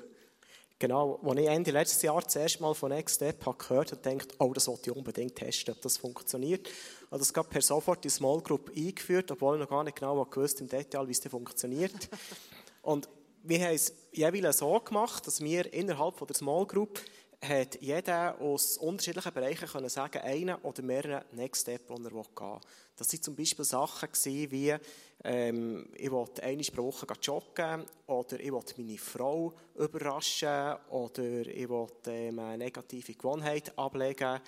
Genau, 0.80 1.18
als 1.24 1.40
ich 1.40 1.46
Ende 1.48 1.70
letztes 1.72 2.02
Jahr 2.02 2.22
das 2.22 2.36
erste 2.36 2.62
Mal 2.62 2.72
von 2.72 2.90
Next 2.90 3.16
Step 3.16 3.44
habe 3.44 3.58
gehört 3.58 3.90
habe, 3.90 4.00
gedacht, 4.00 4.34
oh, 4.38 4.52
das 4.52 4.68
wollte 4.68 4.90
ich 4.90 4.96
unbedingt 4.96 5.34
testen, 5.34 5.74
ob 5.74 5.82
das 5.82 5.96
funktioniert. 5.96 6.68
Also 7.10 7.22
das 7.22 7.34
gab 7.34 7.50
per 7.50 7.62
sofort 7.62 8.04
die 8.04 8.10
Small 8.10 8.40
Group 8.40 8.70
eingeführt, 8.76 9.28
obwohl 9.32 9.56
ich 9.56 9.62
noch 9.62 9.68
gar 9.68 9.82
nicht 9.82 9.96
genau 9.96 10.24
gewusst 10.24 10.60
im 10.60 10.68
Detail, 10.68 11.08
wie 11.08 11.12
es 11.12 11.20
funktioniert. 11.20 12.08
Und 12.82 13.08
wir 13.42 13.60
haben 13.60 13.74
es 13.74 13.92
jeweils 14.12 14.58
so 14.58 14.78
gemacht, 14.78 15.26
dass 15.26 15.40
wir 15.40 15.72
innerhalb 15.72 16.16
von 16.16 16.28
der 16.28 16.36
Small 16.36 16.64
Group 16.64 17.00
hat 17.40 17.80
jeder 17.80 18.40
aus 18.40 18.78
unterschiedlichen 18.78 19.32
Bereichen 19.32 19.68
können 19.68 19.88
sagen, 19.88 20.18
einen 20.22 20.56
oder 20.56 20.82
mehrere 20.82 21.24
Next 21.32 21.62
Step, 21.62 21.88
den 21.88 22.04
er 22.04 22.10
gehen 22.10 22.24
will. 22.36 22.60
Das 22.96 23.12
waren 23.12 23.22
zum 23.22 23.36
Beispiel 23.36 23.64
Sachen 23.64 24.08
wie, 24.24 24.76
ähm, 25.24 25.88
ich 25.96 26.10
will 26.10 26.26
eine 26.42 26.62
pro 26.62 26.84
Woche 26.84 27.06
joggen, 27.20 27.84
oder 28.06 28.40
ich 28.40 28.52
will 28.52 28.62
meine 28.76 28.98
Frau 28.98 29.52
überraschen, 29.74 30.76
oder 30.90 31.46
ich 31.46 31.68
will 31.68 31.86
ähm, 32.06 32.38
eine 32.38 32.58
negative 32.58 33.14
Gewohnheit 33.14 33.76
ablegen, 33.76 34.40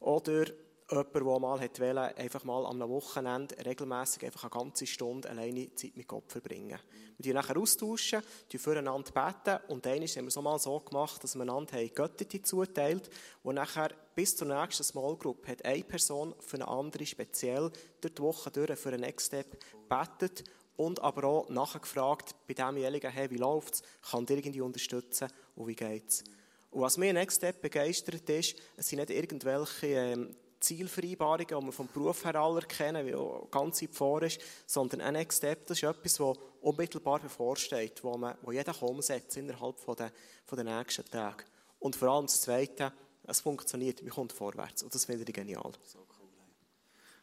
oder 0.00 0.46
jemand, 0.90 1.14
der 1.14 1.22
mal 1.22 1.60
wollte, 1.60 2.16
einfach 2.16 2.44
mal 2.44 2.64
am 2.66 2.80
Wochenende 2.88 3.54
regelmäßig 3.64 4.24
einfach 4.24 4.44
eine 4.44 4.50
ganze 4.50 4.86
Stunde 4.86 5.28
alleine 5.28 5.74
Zeit 5.74 5.96
mit 5.96 6.08
Gott 6.08 6.30
verbringen. 6.32 6.78
Wir 7.18 7.34
tauschen 7.34 7.34
nachher 7.34 7.56
austauschen, 7.58 8.22
füreinander 8.58 9.10
beten 9.12 9.60
und 9.68 9.84
dann 9.84 10.00
haben 10.00 10.22
wir 10.22 10.26
es 10.28 10.36
mal 10.36 10.58
so 10.58 10.80
gemacht, 10.80 11.22
dass 11.22 11.34
wir 11.34 11.42
einander 11.42 11.86
Götter 11.88 12.42
zuteilt 12.42 13.10
und 13.42 13.56
nachher 13.56 13.90
bis 14.14 14.36
zur 14.36 14.48
nächsten 14.48 14.84
Small 14.84 15.16
Group 15.16 15.46
hat 15.46 15.64
eine 15.64 15.84
Person 15.84 16.34
für 16.40 16.56
eine 16.56 16.68
andere 16.68 17.04
speziell 17.04 17.70
durch 18.00 18.14
die 18.14 18.22
Woche 18.22 18.50
durch 18.50 18.78
für 18.78 18.88
einen 18.88 19.02
Next 19.02 19.26
Step 19.26 19.58
betet 19.88 20.44
und 20.76 21.02
aber 21.02 21.24
auch 21.24 21.48
nachgefragt 21.50 22.34
bei 22.46 22.54
demjenigen, 22.54 23.10
hey, 23.10 23.30
wie 23.30 23.36
läuft 23.36 23.74
es, 23.74 23.82
kann 24.10 24.24
dir 24.24 24.36
irgendwie 24.36 24.60
unterstützen 24.60 25.28
und 25.54 25.66
wie 25.66 25.74
geht 25.74 26.08
es. 26.08 26.24
Und 26.70 26.82
was 26.82 26.96
mir 26.96 27.12
Next 27.12 27.38
Step 27.38 27.60
begeistert 27.60 28.28
ist, 28.30 28.56
es 28.76 28.88
sind 28.88 29.00
nicht 29.00 29.10
irgendwelche 29.10 29.86
ähm, 29.86 30.36
Zielvereinbarungen, 30.60 31.46
die 31.46 31.66
wir 31.66 31.72
vom 31.72 31.88
Beruf 31.88 32.24
her 32.24 32.34
alle 32.36 32.60
kennen, 32.62 33.06
wie 33.06 33.14
auch 33.14 33.48
ganz 33.50 33.82
weit 33.82 33.94
vor 33.94 34.22
ist, 34.22 34.40
sondern 34.66 35.00
ein 35.00 35.14
Next 35.14 35.38
Step, 35.38 35.66
das 35.66 35.78
ist 35.78 35.84
etwas, 35.84 36.14
das 36.14 36.36
unmittelbar 36.60 37.20
bevorsteht, 37.20 38.02
wo, 38.02 38.16
man, 38.16 38.36
wo 38.42 38.52
jeder 38.52 38.74
umsetzt 38.82 39.36
innerhalb 39.36 39.78
von 39.78 39.96
der, 39.96 40.12
von 40.44 40.64
der 40.64 40.78
nächsten 40.78 41.04
Tage. 41.04 41.44
Und 41.78 41.96
vor 41.96 42.08
allem 42.08 42.26
das 42.26 42.40
Zweite, 42.40 42.92
es 43.24 43.40
funktioniert, 43.40 44.02
man 44.02 44.10
kommt 44.10 44.32
vorwärts. 44.32 44.82
Und 44.82 44.94
das 44.94 45.04
finde 45.04 45.24
ich 45.26 45.34
genial. 45.34 45.72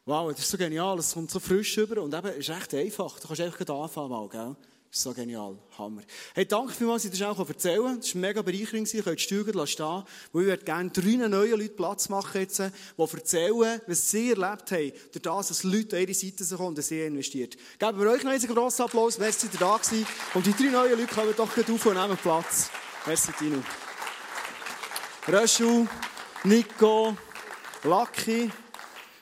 Wow, 0.06 0.32
das 0.32 0.42
ist 0.42 0.52
so 0.52 0.58
genial, 0.58 1.00
es 1.00 1.14
kommt 1.14 1.32
so 1.32 1.40
frisch 1.40 1.78
rüber 1.80 2.04
und 2.04 2.14
eben, 2.14 2.28
es 2.28 2.38
ist 2.38 2.50
echt 2.50 2.74
einfach. 2.76 3.20
Du 3.20 3.28
kannst 3.28 3.42
einfach 3.42 3.68
anfangen 3.76 4.10
mal, 4.10 4.30
gell? 4.30 4.56
So 4.98 5.14
genial. 5.14 5.58
Hammer. 5.78 6.04
Hey, 6.34 6.46
danke 6.46 6.72
vielmals, 6.72 7.04
dass 7.04 7.12
ich 7.12 7.20
das 7.20 7.28
auch 7.28 7.50
erzählen 7.50 7.82
konnte. 7.82 8.00
Das 8.00 8.16
war 8.16 8.22
mega 8.22 8.42
bereichernd. 8.42 8.94
Ihr 8.94 9.04
könnt 9.04 9.20
die 9.20 9.24
Stühle 9.24 9.68
stehen. 9.68 10.04
Weil 10.32 10.42
ich 10.44 10.48
würde 10.48 10.64
gerne 10.64 10.90
drei 10.90 11.28
neue 11.28 11.56
Leute 11.56 11.74
Platz 11.74 12.08
machen 12.08 12.40
jetzt, 12.40 12.60
die 12.60 12.72
erzählen, 12.98 13.82
was 13.88 14.10
sie 14.10 14.30
erlebt 14.30 14.72
haben, 14.72 14.94
durch 15.12 15.22
das, 15.22 15.48
dass 15.50 15.64
Leute 15.64 15.98
an 15.98 16.04
ihre 16.04 16.14
Seite 16.14 16.56
kommen 16.56 16.78
und 16.78 16.82
sie 16.82 17.02
investiert. 17.02 17.58
Geben 17.78 18.00
wir 18.00 18.10
euch 18.10 18.24
noch 18.24 18.32
einen 18.32 18.48
grossen 18.48 18.84
Applaus. 18.84 19.20
Merci, 19.20 19.48
dass 19.48 19.56
ihr 19.56 19.60
da 19.60 19.76
gewesen. 19.76 20.08
Und 20.34 20.46
die 20.46 20.54
drei 20.54 20.70
neuen 20.70 20.98
Leute 20.98 21.14
kommen 21.14 21.34
doch 21.36 21.54
gut 21.54 21.70
auf 21.70 21.86
und 21.86 21.94
nehmen 21.94 22.18
Platz. 22.18 22.70
Merci, 23.06 23.34
Tino. 23.34 23.62
Röschel, 25.28 25.90
Nico, 26.46 27.18
Lucky. 27.84 28.50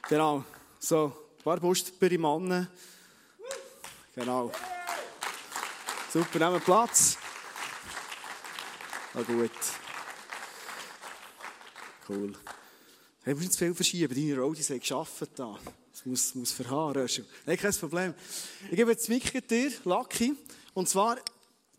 Genau. 0.07 0.43
So, 0.79 1.05
ein 1.39 1.43
paar 1.43 1.59
brustbare 1.59 2.19
Männer. 2.19 2.67
Genau. 4.13 4.51
Super, 6.13 6.37
nehmen 6.37 6.61
Platz. 6.61 7.17
Ah, 9.15 9.23
gut. 9.23 9.49
Cool. 12.07 12.33
Hey, 13.23 13.33
wir 13.33 13.33
müssen 13.33 13.39
nicht 13.45 13.53
zu 13.53 13.57
viel 13.57 13.73
verschieben. 13.73 14.13
Deine 14.13 14.39
Roadies 14.39 14.69
haben 14.69 14.79
geschafft 14.79 15.27
da. 15.33 15.57
Das 15.91 16.05
muss, 16.05 16.35
muss 16.35 16.51
verharren. 16.51 17.09
Nein, 17.47 17.57
kein 17.57 17.73
Problem. 17.73 18.13
Ich 18.69 18.75
gebe 18.75 18.91
jetzt 18.91 19.09
Mickey 19.09 19.41
dir, 19.41 19.71
Lucky. 19.85 20.35
Und 20.75 20.87
zwar, 20.87 21.17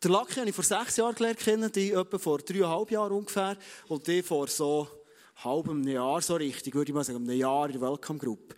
der 0.02 0.10
Lucky 0.10 0.34
habe 0.40 0.48
ich 0.48 0.54
vor 0.56 0.64
sechs 0.64 0.96
Jahren 0.96 1.14
gelernt 1.14 1.38
kennen, 1.38 1.70
die 1.70 1.92
etwa 1.92 2.18
vor 2.18 2.38
dreieinhalb 2.38 2.90
Jahren 2.90 3.12
ungefähr. 3.12 3.56
Und 3.86 4.04
die 4.04 4.20
vor 4.24 4.48
so 4.48 4.88
halbem 5.36 5.86
Jahr, 5.86 6.20
so 6.22 6.34
richtig, 6.34 6.74
würde 6.74 6.90
ich 6.90 6.94
mal 6.94 7.04
sagen, 7.04 7.28
einem 7.28 7.38
Jahr 7.38 7.66
in 7.66 7.72
der 7.72 7.80
Welcome 7.80 8.18
Group. 8.18 8.54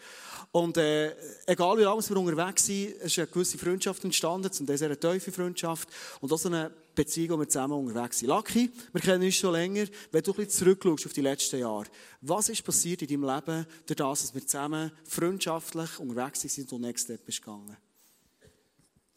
Und 0.53 0.77
äh, 0.77 1.15
egal 1.47 1.77
wie 1.77 1.83
lange 1.83 2.03
wir 2.09 2.17
unterwegs 2.17 2.67
sind, 2.67 2.95
es 3.01 3.13
ist 3.13 3.19
eine 3.19 3.27
gewisse 3.27 3.59
Freundschaft 3.59 4.03
entstanden, 4.05 4.51
zum 4.51 4.67
Teil 4.67 4.83
eine 4.83 4.99
tiefe 4.99 5.33
Freundschaft 5.33 5.89
und 6.21 6.33
auch 6.33 6.39
so 6.39 6.49
eine 6.49 6.71
Beziehung, 6.95 7.37
wo 7.37 7.41
wir 7.41 7.49
zusammen 7.49 7.75
unterwegs 7.75 8.19
sind. 8.19 8.29
Lucky, 8.29 8.71
wir 8.93 9.01
kennen 9.01 9.23
uns 9.23 9.35
schon 9.35 9.53
länger. 9.53 9.87
Wenn 10.11 10.23
du 10.23 10.33
ein 10.33 10.37
bisschen 10.37 10.51
zurückschaust 10.51 11.07
auf 11.07 11.13
die 11.13 11.21
letzten 11.21 11.61
Jahre, 11.61 11.87
was 12.23 12.49
ist 12.49 12.65
passiert 12.65 13.03
in 13.03 13.09
deinem 13.09 13.35
Leben, 13.35 13.67
durch 13.87 13.97
das, 13.97 14.23
dass 14.23 14.35
wir 14.35 14.47
zusammen 14.47 14.91
freundschaftlich 15.05 15.99
unterwegs 15.99 16.41
sind 16.41 16.73
und 16.73 16.81
Next 16.81 17.05
Step 17.05 17.25
bist 17.27 17.43
gegangen? 17.43 17.77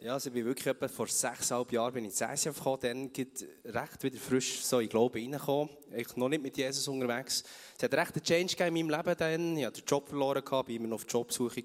Ja, 0.01 0.13
also 0.13 0.29
ich 0.29 0.33
bin 0.33 0.45
wirklich 0.45 0.67
etwa 0.67 0.87
vor 0.87 1.07
sechseinhalb 1.07 1.73
Jahren 1.73 1.93
bin 1.93 2.05
ich 2.05 2.11
ins 2.11 2.21
ICF 2.21 2.55
gekommen, 2.55 2.79
dann 2.79 3.11
geht 3.11 3.45
recht 3.65 4.01
wieder 4.01 4.17
frisch 4.17 4.63
so 4.63 4.79
in 4.79 4.87
Glauben 4.87 5.19
reingekommen. 5.19 5.75
Ich 5.93 6.15
noch 6.15 6.29
nicht 6.29 6.41
mit 6.41 6.55
Jesus 6.55 6.87
unterwegs. 6.87 7.43
Es 7.75 7.83
hat 7.83 7.93
recht 7.93 8.15
einen 8.15 8.23
Change 8.23 8.55
gegeben 8.55 8.77
in 8.77 8.87
meinem 8.87 8.97
Leben 8.97 9.17
dann. 9.17 9.57
Ich 9.57 9.65
hatte 9.65 9.81
den 9.81 9.85
Job 9.85 10.07
verloren, 10.07 10.45
gehabt, 10.45 10.69
war 10.69 10.75
immer 10.75 10.87
noch 10.87 11.03
auf 11.03 11.05
Jobsuche. 11.09 11.61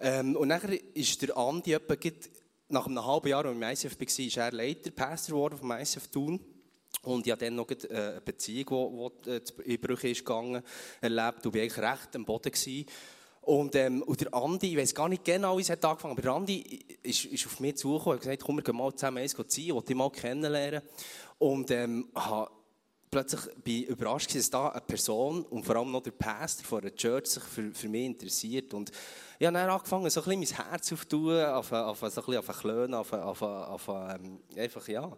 Ähm, 0.00 0.34
und 0.34 0.48
nachher 0.48 0.78
ist 0.96 1.20
der 1.20 1.36
Andi 1.36 1.74
etwa, 1.74 1.94
nach 2.68 2.86
einem 2.86 3.04
halben 3.04 3.28
Jahr, 3.28 3.44
als 3.44 3.84
ich 3.84 3.92
im 3.92 3.92
ICF 3.92 4.00
war, 4.00 4.26
ist 4.26 4.36
er 4.38 4.52
Leiter, 4.52 4.90
Pastor 4.90 5.34
geworden 5.34 5.58
vom 5.58 5.72
ICF 5.72 6.06
Thun. 6.06 6.40
Und 7.02 7.26
ich 7.26 7.32
habe 7.32 7.44
dann 7.44 7.54
noch 7.54 7.70
äh, 7.70 7.76
eine 7.90 8.20
Beziehung, 8.22 9.20
die 9.26 9.30
äh, 9.30 9.40
in 9.64 9.78
Brüche 9.78 10.08
ist 10.08 10.24
gegangen, 10.24 10.62
erlebt. 11.02 11.44
Und 11.44 11.54
ich 11.54 11.76
war 11.76 11.84
eigentlich 11.84 12.00
recht 12.00 12.16
am 12.16 12.24
Boden. 12.24 12.50
Gewesen. 12.50 12.86
Und, 13.42 13.74
ähm, 13.74 14.02
und 14.02 14.20
der 14.20 14.32
Andi, 14.32 14.70
ich 14.70 14.76
weiß 14.76 14.94
gar 14.94 15.08
nicht 15.08 15.24
genau, 15.24 15.58
wie 15.58 15.62
es 15.62 15.70
hat 15.70 15.84
angefangen, 15.84 16.12
aber 16.12 16.22
der 16.22 16.32
Andi 16.32 16.86
ist, 17.02 17.24
ist 17.24 17.44
auf 17.46 17.58
mich 17.58 17.76
zugekommen 17.76 18.12
und 18.12 18.14
hat 18.14 18.22
gesagt, 18.22 18.42
komm, 18.44 18.56
wir 18.56 18.62
gehen 18.62 18.76
mal 18.76 18.94
zusammen 18.94 19.18
eins 19.18 19.36
ziehen, 19.48 19.76
ich 19.76 19.84
dich 19.84 19.96
mal 19.96 20.10
kennenlernen. 20.10 20.80
Und 21.38 21.72
ähm, 21.72 22.08
plötzlich 23.10 23.40
bin 23.64 23.82
überrascht, 23.82 24.32
dass 24.36 24.48
da 24.48 24.68
eine 24.68 24.80
Person 24.82 25.42
und 25.42 25.66
vor 25.66 25.74
allem 25.74 25.90
noch 25.90 26.02
der 26.02 26.12
Pastor 26.12 26.64
von 26.64 26.82
der 26.82 26.94
Church 26.94 27.26
sich 27.26 27.42
für, 27.42 27.72
für 27.74 27.88
mich 27.88 28.06
interessiert. 28.06 28.72
Und 28.74 28.92
ich 29.40 29.46
habe 29.46 29.58
dann 29.58 29.70
angefangen, 29.70 30.08
so 30.08 30.20
ein 30.22 30.38
bisschen 30.38 30.58
mein 30.60 30.70
Herz 30.70 30.92
aufzutun, 30.92 31.44
auf, 31.44 31.72
auf, 31.72 31.98
so 31.98 32.06
ein 32.06 32.12
bisschen 32.12 32.36
auf 32.36 32.60
Klönen, 32.60 32.94
auf, 32.94 33.12
auf, 33.12 33.42
auf, 33.42 33.88
ähm, 33.88 34.38
einfach, 34.56 34.86
ja 34.86 35.10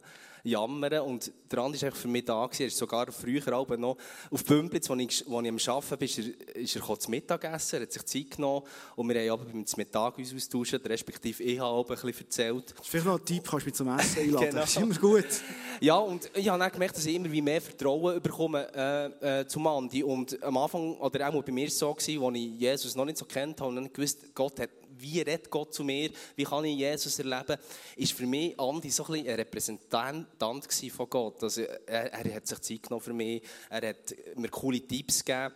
jammern. 0.45 1.01
Und 1.01 1.33
der 1.51 1.59
Andi 1.59 1.81
war 1.83 1.93
für 1.93 2.09
mich 2.09 2.25
da. 2.25 2.49
Er 2.59 2.67
ist 2.67 2.77
sogar 2.77 3.11
früher 3.11 3.47
Abend 3.53 3.81
noch 3.81 3.97
auf 4.31 4.45
Bümplitz, 4.45 4.89
wo 4.89 4.95
ich, 4.95 5.25
wo 5.27 5.41
ich 5.41 5.49
am 5.49 5.59
Arbeiten 5.75 5.99
bin, 5.99 6.09
ist 6.09 6.19
er, 6.19 6.57
ist 6.57 6.77
er 6.77 6.99
zum 6.99 7.11
Mittagessen, 7.11 7.77
er 7.77 7.83
hat 7.83 7.93
sich 7.93 8.05
Zeit 8.05 8.31
genommen 8.37 8.63
und 8.97 9.09
wir 9.09 9.33
haben 9.33 9.45
beim 9.45 9.65
Mittag 9.77 10.19
uns 10.19 10.35
austauscht, 10.35 10.81
respektive 10.85 11.43
ich 11.43 11.59
habe 11.59 11.81
ein 11.81 11.87
bisschen 11.87 12.27
erzählt. 12.27 12.71
Das 12.71 12.81
ist 12.81 12.89
vielleicht 12.89 13.07
noch 13.07 13.19
ein 13.19 13.25
Tipp, 13.25 13.45
kannst 13.49 13.65
du 13.65 13.69
mich 13.69 13.75
zum 13.75 13.99
Essen 13.99 14.19
einladen. 14.21 14.47
genau. 14.51 14.61
Das 14.61 14.71
ist 14.71 14.77
immer 14.77 14.95
gut. 14.95 15.27
Ja, 15.81 15.97
und 15.97 16.31
ich 16.35 16.49
habe 16.49 16.59
dann 16.59 16.71
gemerkt, 16.71 16.97
dass 16.97 17.07
ich 17.07 17.15
immer 17.15 17.29
mehr 17.29 17.61
Vertrauen 17.61 18.21
bekomme 18.21 18.69
äh, 19.23 19.41
äh, 19.41 19.47
zum 19.47 19.67
Andi. 19.67 20.03
Und 20.03 20.41
am 20.43 20.57
Anfang, 20.57 20.97
oder 20.99 21.29
auch 21.29 21.43
bei 21.43 21.53
mir 21.53 21.63
war 21.63 21.69
es 21.69 21.79
so, 21.79 21.93
als 21.93 22.09
ich 22.09 22.19
Jesus 22.59 22.95
noch 22.95 23.05
nicht 23.05 23.19
so 23.19 23.25
kennt 23.25 23.61
habe 23.61 23.71
und 23.71 23.77
dann 23.77 23.93
gewusst, 23.93 24.35
Gott 24.35 24.61
hat 24.61 24.71
wie 24.99 25.21
redet 25.21 25.51
Gott 25.51 25.75
zu 25.75 25.85
mir, 25.85 26.11
wie 26.37 26.45
kann 26.45 26.65
ich 26.65 26.79
Jesus 26.79 27.19
erleben, 27.19 27.57
ist 27.97 28.13
für 28.13 28.27
mich 28.27 28.59
Andi 28.59 28.91
so 28.91 29.05
ein, 29.07 29.27
ein 29.27 29.35
Repräsentant 29.35 30.29
von 30.39 31.11
Gott. 31.11 31.43
Also 31.43 31.63
er, 31.63 32.13
er 32.13 32.35
hat 32.35 32.47
sich 32.47 32.61
Zeit 32.61 32.83
genommen 32.83 33.03
für 33.03 33.13
mich, 33.13 33.43
er 33.71 33.89
hat 33.89 34.15
mir 34.37 34.49
coole 34.49 34.81
Tipps 34.81 35.25
gegeben 35.25 35.55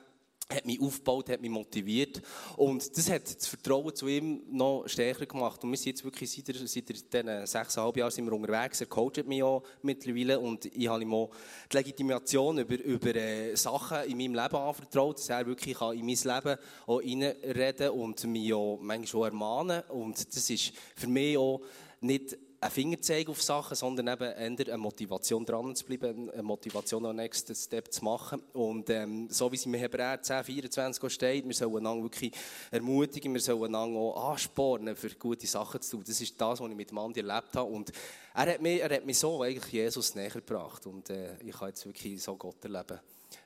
hat 0.50 0.64
mich 0.64 0.80
aufgebaut, 0.80 1.28
hat 1.28 1.42
mich 1.42 1.50
motiviert. 1.50 2.22
Und 2.56 2.96
das 2.96 3.10
hat 3.10 3.36
das 3.36 3.46
Vertrauen 3.46 3.94
zu 3.94 4.08
ihm 4.08 4.42
noch 4.50 4.84
stärker 4.86 5.26
gemacht. 5.26 5.62
Und 5.62 5.70
wir 5.70 5.76
sind 5.76 5.88
jetzt 5.88 6.04
wirklich 6.04 6.30
seit, 6.30 6.46
seit 6.46 6.88
diesen 6.88 7.46
sechseinhalb 7.46 7.96
Jahren 7.98 8.10
sind 8.10 8.24
wir 8.24 8.32
unterwegs. 8.32 8.80
Er 8.80 8.86
coacht 8.86 9.26
mich 9.26 9.42
auch 9.42 9.62
mittlerweile. 9.82 10.40
Und 10.40 10.64
ich 10.64 10.88
habe 10.88 11.02
ihm 11.02 11.12
auch 11.12 11.30
die 11.70 11.76
Legitimation 11.76 12.58
über, 12.58 12.82
über 12.82 13.14
äh, 13.14 13.54
Sachen 13.56 14.04
in 14.04 14.16
meinem 14.16 14.42
Leben 14.42 14.56
anvertraut, 14.56 15.18
dass 15.18 15.28
er 15.28 15.46
wirklich 15.46 15.76
kann 15.76 15.96
in 15.96 16.06
mein 16.06 16.16
Leben 16.16 16.58
auch 16.86 17.00
reinreden 17.00 17.90
und 17.90 18.24
mich 18.24 18.54
auch 18.54 18.78
manchmal 18.80 19.22
auch 19.22 19.26
ermahnen. 19.26 19.82
Und 19.90 20.34
das 20.34 20.48
ist 20.48 20.72
für 20.96 21.08
mich 21.08 21.36
auch 21.36 21.60
nicht 22.00 22.38
ein 22.60 22.70
Fingerzeig 22.70 23.28
auf 23.28 23.40
Sachen, 23.40 23.76
sondern 23.76 24.08
eben 24.08 24.58
eher 24.58 24.74
eine 24.74 24.78
Motivation 24.78 25.46
dran 25.46 25.76
zu 25.76 25.84
bleiben, 25.84 26.28
eine 26.30 26.42
Motivation 26.42 27.06
am 27.06 27.14
nächsten 27.14 27.54
Step 27.54 27.92
zu 27.92 28.04
machen. 28.04 28.42
Und 28.52 28.90
ähm, 28.90 29.28
so 29.30 29.50
wie 29.52 29.56
es 29.56 29.64
im 29.64 29.74
Hebräer 29.74 30.20
10, 30.20 30.42
24 30.42 31.12
steht, 31.12 31.46
wir 31.46 31.54
sollen 31.54 31.76
einander 31.76 32.02
wirklich 32.02 32.32
ermutigen, 32.70 33.32
wir 33.32 33.40
sollen 33.40 33.74
einander 33.74 34.00
auch 34.00 34.32
anspornen, 34.32 34.96
für 34.96 35.10
gute 35.10 35.46
Sachen 35.46 35.80
zu 35.80 35.96
tun. 35.96 36.04
Das 36.06 36.20
ist 36.20 36.40
das, 36.40 36.60
was 36.60 36.68
ich 36.68 36.76
mit 36.76 36.90
dem 36.90 36.98
Andi 36.98 37.20
erlebt 37.20 37.54
habe. 37.54 37.70
Und 37.70 37.92
er 38.34 38.52
hat 38.54 38.60
mich, 38.60 38.80
er 38.80 38.90
hat 38.90 39.06
mich 39.06 39.18
so 39.18 39.40
eigentlich 39.40 39.72
Jesus 39.72 40.16
näher 40.16 40.30
gebracht. 40.30 40.84
Und 40.86 41.10
äh, 41.10 41.40
ich 41.40 41.56
kann 41.56 41.68
jetzt 41.68 41.86
wirklich 41.86 42.20
so 42.20 42.34
Gott 42.34 42.64
erleben, 42.64 42.98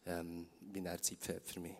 ähm, 0.07 0.47
wie 0.73 0.81
er 0.83 1.03
Zeit 1.03 1.29
hat 1.29 1.47
für 1.47 1.61
mich. 1.61 1.75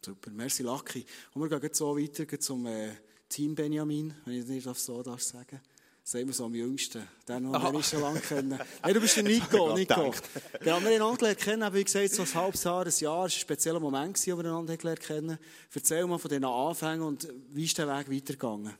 Super, 0.00 0.30
merci 0.30 0.62
Lucky. 0.62 1.04
Und 1.34 1.42
wir 1.42 1.48
gehen 1.50 1.62
jetzt 1.62 1.78
so 1.78 1.96
weiter 1.96 2.40
zum 2.40 2.64
äh, 2.64 2.92
Team 3.28 3.54
Benjamin, 3.54 4.14
wenn 4.24 4.56
ich 4.56 4.64
das 4.64 4.86
so 4.86 5.02
darf 5.02 5.22
sagen 5.22 5.60
Sagen 6.04 6.26
wir 6.26 6.34
so 6.34 6.46
am 6.46 6.54
jüngsten. 6.54 7.06
Den 7.28 7.52
haben 7.52 7.74
wir 7.74 7.82
schon 7.82 8.00
lange 8.00 8.20
kennen. 8.20 8.58
Hey, 8.82 8.92
du 8.92 9.00
bist 9.00 9.16
der 9.16 9.22
Nico, 9.22 9.74
Nico. 9.74 10.12
Genau, 10.60 10.64
wir 10.64 10.74
haben 10.74 10.86
einander 10.86 11.34
kennen, 11.34 11.72
wie 11.72 11.84
gesagt, 11.84 12.10
so 12.10 12.22
ein 12.22 12.34
halbes 12.34 12.64
Jahr, 12.64 12.84
ein 12.84 12.92
Jahr. 12.98 13.16
War 13.18 13.24
ein 13.24 13.30
spezieller 13.30 13.80
Moment, 13.80 14.18
wo 14.18 14.36
wir 14.36 14.44
einander 14.44 14.76
gelernt 14.76 15.00
kennen. 15.00 15.38
Erzähl 15.72 16.06
mal 16.06 16.18
von 16.18 16.28
diesen 16.28 16.44
Anfängen 16.44 17.02
und 17.02 17.28
wie 17.50 17.64
ist 17.64 17.78
der 17.78 17.86
Weg 17.86 18.10
weitergegangen? 18.10 18.76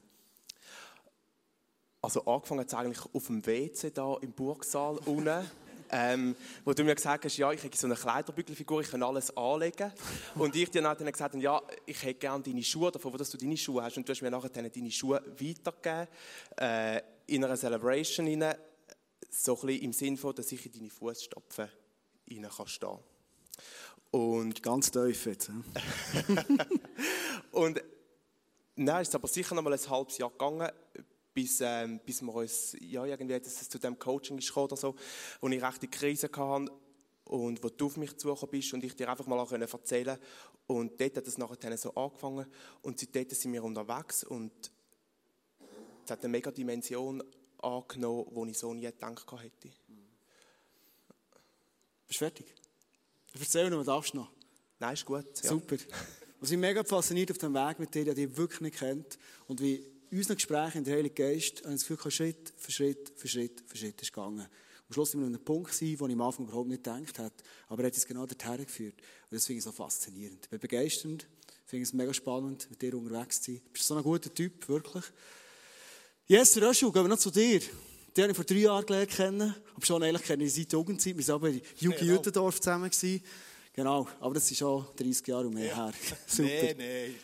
also 2.02 2.24
angefangen 2.24 2.60
hat 2.60 2.68
es 2.68 2.74
eigentlich 2.74 3.04
auf 3.14 3.26
dem 3.28 3.46
WC 3.46 3.90
da 3.90 4.16
im 4.20 4.32
Burgsaal 4.32 4.98
unten. 5.06 5.48
Ähm, 5.94 6.34
wo 6.64 6.72
du 6.72 6.84
mir 6.84 6.94
gesagt 6.94 7.26
hast, 7.26 7.36
ja, 7.36 7.52
ich 7.52 7.62
habe 7.62 7.76
so 7.76 7.86
eine 7.86 7.96
Kleiderbügelfigur, 7.96 8.80
ich 8.80 8.90
kann 8.90 9.02
alles 9.02 9.36
anlegen. 9.36 9.92
Und 10.36 10.56
ich 10.56 10.70
dir 10.70 10.80
dann 10.80 10.96
gesagt 10.96 11.34
habe, 11.34 11.38
ja, 11.38 11.60
ich 11.84 12.02
hätte 12.02 12.14
gerne 12.14 12.42
deine 12.42 12.62
Schuhe, 12.62 12.90
davon, 12.90 13.14
dass 13.18 13.28
du 13.28 13.36
deine 13.36 13.58
Schuhe 13.58 13.82
hast. 13.82 13.98
Und 13.98 14.08
du 14.08 14.12
hast 14.12 14.22
mir 14.22 14.30
nachher 14.30 14.48
deine 14.48 14.90
Schuhe 14.90 15.22
weitergegeben, 15.38 16.08
äh, 16.56 17.02
in 17.26 17.44
einer 17.44 17.56
Celebration 17.56 18.26
rein, 18.26 18.54
so 19.30 19.54
ein 19.54 19.66
bisschen 19.66 19.82
im 19.82 19.92
Sinn 19.92 20.16
von, 20.16 20.34
dass 20.34 20.52
ich 20.52 20.66
in 20.66 20.72
deine 20.72 20.90
Fußstapfen 20.90 21.68
rein 22.30 22.48
kann 22.56 22.66
stehen. 22.66 22.98
Und 24.10 24.62
ganz 24.62 24.90
tief 24.90 25.26
jetzt. 25.26 25.50
und 27.52 27.82
es 28.76 29.08
ist 29.08 29.14
aber 29.14 29.28
sicher 29.28 29.54
noch 29.54 29.62
mal 29.62 29.72
ein 29.72 29.90
halbes 29.90 30.18
Jahr 30.18 30.30
gegangen, 30.30 30.70
bis, 31.32 31.60
ähm, 31.62 32.00
bis 32.04 32.20
wir 32.20 32.34
uns, 32.34 32.76
ja, 32.80 33.06
irgendwie, 33.06 33.40
dass 33.40 33.62
es 33.62 33.68
zu 33.68 33.78
dem 33.78 33.98
Coaching 33.98 34.38
ist 34.38 34.54
oder 34.56 34.76
so, 34.76 34.94
wo 35.40 35.48
ich 35.48 35.62
recht 35.62 35.82
die 35.82 35.88
Krise 35.88 36.28
hatte 36.34 36.72
und 37.24 37.62
wo 37.62 37.68
du 37.68 37.86
auf 37.86 37.96
mich 37.96 38.16
zugekommen 38.18 38.50
bist 38.50 38.74
und 38.74 38.84
ich 38.84 38.94
dir 38.94 39.08
einfach 39.08 39.26
mal 39.26 39.38
auch 39.38 39.52
erzählen 39.52 40.18
konnte. 40.18 40.20
Und 40.66 41.00
dort 41.00 41.16
hat 41.16 41.26
es 41.26 41.38
nachher 41.38 41.76
so 41.76 41.94
angefangen 41.94 42.46
und 42.82 43.00
seitdem 43.00 43.28
sind 43.30 43.52
wir 43.52 43.64
unterwegs 43.64 44.24
und 44.24 44.52
es 46.04 46.10
hat 46.10 46.20
eine 46.20 46.30
mega 46.30 46.50
Dimension 46.50 47.22
angenommen, 47.58 48.46
die 48.46 48.50
ich 48.50 48.58
so 48.58 48.74
nie 48.74 48.82
gedacht 48.82 49.30
hätte. 49.32 49.68
Bist 52.08 52.20
du 52.20 52.24
fertig? 52.24 52.54
Erzähl 53.38 53.70
noch, 53.70 53.84
darfst 53.84 54.12
du 54.12 54.18
noch? 54.18 54.30
Nein, 54.78 54.94
ist 54.94 55.04
gut. 55.04 55.42
Ja. 55.42 55.50
Super. 55.50 55.76
Was 56.40 56.50
mich 56.50 56.58
mega 56.58 56.82
fasziniert 56.82 57.30
auf 57.30 57.38
dem 57.38 57.54
Weg 57.54 57.78
mit 57.78 57.94
dir, 57.94 58.04
der 58.04 58.14
dich 58.14 58.36
wirklich 58.36 58.60
nicht 58.60 58.78
kennt 58.78 59.18
und 59.46 59.60
wie 59.60 59.76
in 60.10 60.18
unseren 60.18 60.36
Gesprächen 60.36 60.78
in 60.78 60.84
der 60.84 60.96
Heiligen 60.96 61.14
Geist, 61.14 61.62
habe 61.62 61.74
ich 61.74 61.80
das 61.80 61.86
Gefühl, 61.86 62.10
Schritt 62.10 62.52
für 62.56 62.70
Schritt 62.70 63.12
für 63.16 63.28
Schritt 63.28 63.62
für 63.66 63.76
Schritt 63.76 64.02
ist 64.02 64.12
gegangen. 64.12 64.40
Am 64.40 64.92
Schluss 64.92 65.12
sind 65.12 65.20
wir 65.20 65.26
an 65.26 65.34
einem 65.34 65.44
Punkt 65.44 65.70
gewesen, 65.70 66.00
wo 66.00 66.06
ich 66.06 66.12
am 66.12 66.20
Anfang 66.20 66.46
überhaupt 66.46 66.68
nicht 66.68 66.84
gedacht 66.84 67.18
habe, 67.18 67.32
aber 67.68 67.82
er 67.82 67.86
hat 67.86 67.94
uns 67.94 68.06
genau 68.06 68.26
dorthin 68.26 68.66
geführt. 68.66 68.96
Und 69.30 69.36
das 69.36 69.46
finde 69.46 69.58
ich 69.58 69.64
so 69.64 69.72
faszinierend. 69.72 70.40
Ich 70.44 70.50
bin 70.50 70.60
begeisternd, 70.60 71.26
finde 71.64 71.84
es 71.84 71.94
mega 71.94 72.12
spannend, 72.12 72.68
mit 72.68 72.82
dir 72.82 72.94
unterwegs 72.94 73.40
zu 73.40 73.52
sein. 73.52 73.62
Du 73.64 73.70
bist 73.72 73.86
so 73.86 73.94
ein 73.94 74.02
guter 74.02 74.34
Typ, 74.34 74.68
wirklich. 74.68 75.04
Yes, 76.26 76.56
Röschel, 76.56 76.92
gehen 76.92 77.02
wir 77.02 77.08
noch 77.08 77.18
zu 77.18 77.30
dir. 77.30 77.60
Die 78.16 78.22
habe 78.22 78.30
ich 78.30 78.36
vor 78.36 78.44
drei 78.44 78.56
Jahren 78.56 78.86
gelernt 78.86 79.10
kennen. 79.10 79.54
Aber 79.74 79.84
schon 79.84 80.02
eigentlich 80.02 80.22
kenne 80.22 80.44
ich 80.44 80.54
seit 80.54 80.72
Jugendzeit. 80.72 81.16
Wir 81.18 81.26
waren 81.26 81.34
aber 81.34 81.48
in 81.48 81.60
Jugi 81.78 81.98
genau. 81.98 82.12
Jütendorf 82.12 82.60
zusammen. 82.60 82.90
Gewesen. 82.90 83.22
Genau, 83.72 84.06
aber 84.20 84.34
das 84.34 84.50
ist 84.50 84.58
schon 84.58 84.86
30 84.96 85.26
Jahre 85.26 85.46
und 85.46 85.54
mehr 85.54 85.66
ja. 85.66 85.86
her. 85.86 85.92
Super. 86.26 86.48
Nein, 86.48 86.76
nein. 86.78 87.14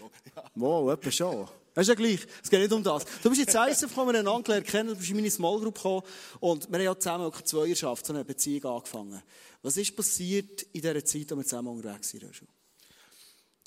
Wow, 0.55 0.93
etwa 0.93 1.11
schon. 1.11 1.49
Das 1.75 1.83
ist 1.83 1.89
ja 1.91 1.95
gleich. 1.95 2.27
Es 2.43 2.51
geht 2.51 2.61
nicht 2.61 2.73
um 2.73 2.83
das. 2.83 3.05
Du 3.23 3.29
bist 3.29 3.41
jetzt 3.41 3.55
ISF 3.55 3.89
gekommen, 3.89 4.13
wir 4.13 4.19
haben 4.19 4.27
einander 4.27 4.61
kennen, 4.63 4.89
du 4.89 4.97
bist 4.97 5.11
in 5.11 5.17
meine 5.17 5.31
Small 5.31 5.61
Group 5.61 5.77
gekommen 5.77 6.03
und 6.41 6.69
wir 6.69 6.79
haben 6.79 6.85
ja 6.85 6.99
zusammen 6.99 7.27
auch 7.27 7.41
Zweierschaft, 7.43 8.05
so 8.05 8.13
eine 8.13 8.25
Beziehung 8.25 8.65
angefangen. 8.65 9.23
Was 9.63 9.77
ist 9.77 9.95
passiert 9.95 10.63
in 10.73 10.81
dieser 10.81 11.05
Zeit, 11.05 11.31
als 11.31 11.39
wir 11.39 11.45
zusammen 11.45 11.69
unterwegs 11.69 12.15
waren? 12.15 12.49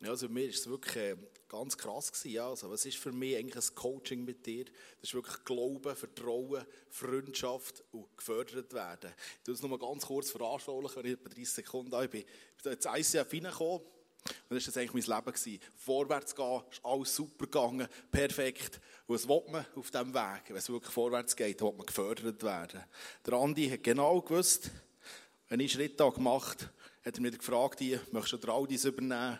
Ja, 0.03 0.09
also 0.09 0.27
mich 0.27 0.49
ist 0.49 0.59
es 0.61 0.67
wirklich 0.67 0.95
äh, 0.97 1.15
ganz 1.51 1.77
krass 1.77 2.11
gewesen. 2.11 2.31
Ja. 2.31 2.49
Also, 2.49 2.71
was 2.71 2.85
ist 2.85 2.97
für 2.97 3.11
mich 3.11 3.35
eigentlich 3.35 3.69
ein 3.69 3.75
Coaching 3.75 4.23
mit 4.23 4.45
dir? 4.45 4.63
Das 4.65 5.09
ist 5.09 5.13
wirklich 5.13 5.43
Glauben, 5.43 5.95
Vertrauen, 5.95 6.65
Freundschaft 6.89 7.83
und 7.91 8.05
gefördert 8.17 8.73
werden. 8.73 9.13
Ich 9.39 9.43
tue 9.43 9.53
es 9.53 9.61
nur 9.61 9.77
ganz 9.77 10.05
kurz 10.05 10.31
veranschaulichen, 10.31 11.05
ich 11.05 11.11
etwa 11.11 11.29
30 11.29 11.49
Sekunden 11.49 11.91
da 11.91 12.07
bin. 12.07 12.23
Ich 12.57 12.63
bin 12.63 12.71
ins 12.73 12.85
ICF 12.85 13.33
reingekommen. 13.33 13.81
Und 14.49 14.55
das 14.55 14.67
war 14.67 14.81
eigentlich 14.81 15.07
mein 15.07 15.17
Leben. 15.17 15.33
Gewesen. 15.33 15.59
Vorwärts 15.75 16.35
gehen, 16.35 16.61
ist 16.71 16.85
alles 16.85 17.15
super 17.15 17.45
gegangen, 17.45 17.87
perfekt. 18.11 18.79
Und 19.07 19.15
was 19.15 19.27
will 19.27 19.43
man 19.51 19.65
auf 19.75 19.91
diesem 19.91 20.13
Weg? 20.13 20.43
Wenn 20.47 20.55
es 20.55 20.69
wirklich 20.69 20.93
vorwärts 20.93 21.35
geht, 21.35 21.61
will 21.61 21.73
man 21.73 21.85
gefördert 21.85 22.41
werden. 22.43 22.83
Der 23.25 23.33
Andi 23.33 23.69
hat 23.69 23.83
genau 23.83 24.21
gewusst, 24.21 24.71
wenn 25.49 25.59
ich 25.59 25.73
Schritte 25.73 26.09
gemacht 26.11 26.61
habe, 26.61 26.71
hat 27.03 27.15
er 27.15 27.21
mich 27.21 27.37
gefragt, 27.37 27.81
möchtest 28.11 28.33
du 28.33 28.37
den 28.37 28.49
Aldis 28.51 28.85
übernehmen? 28.85 29.39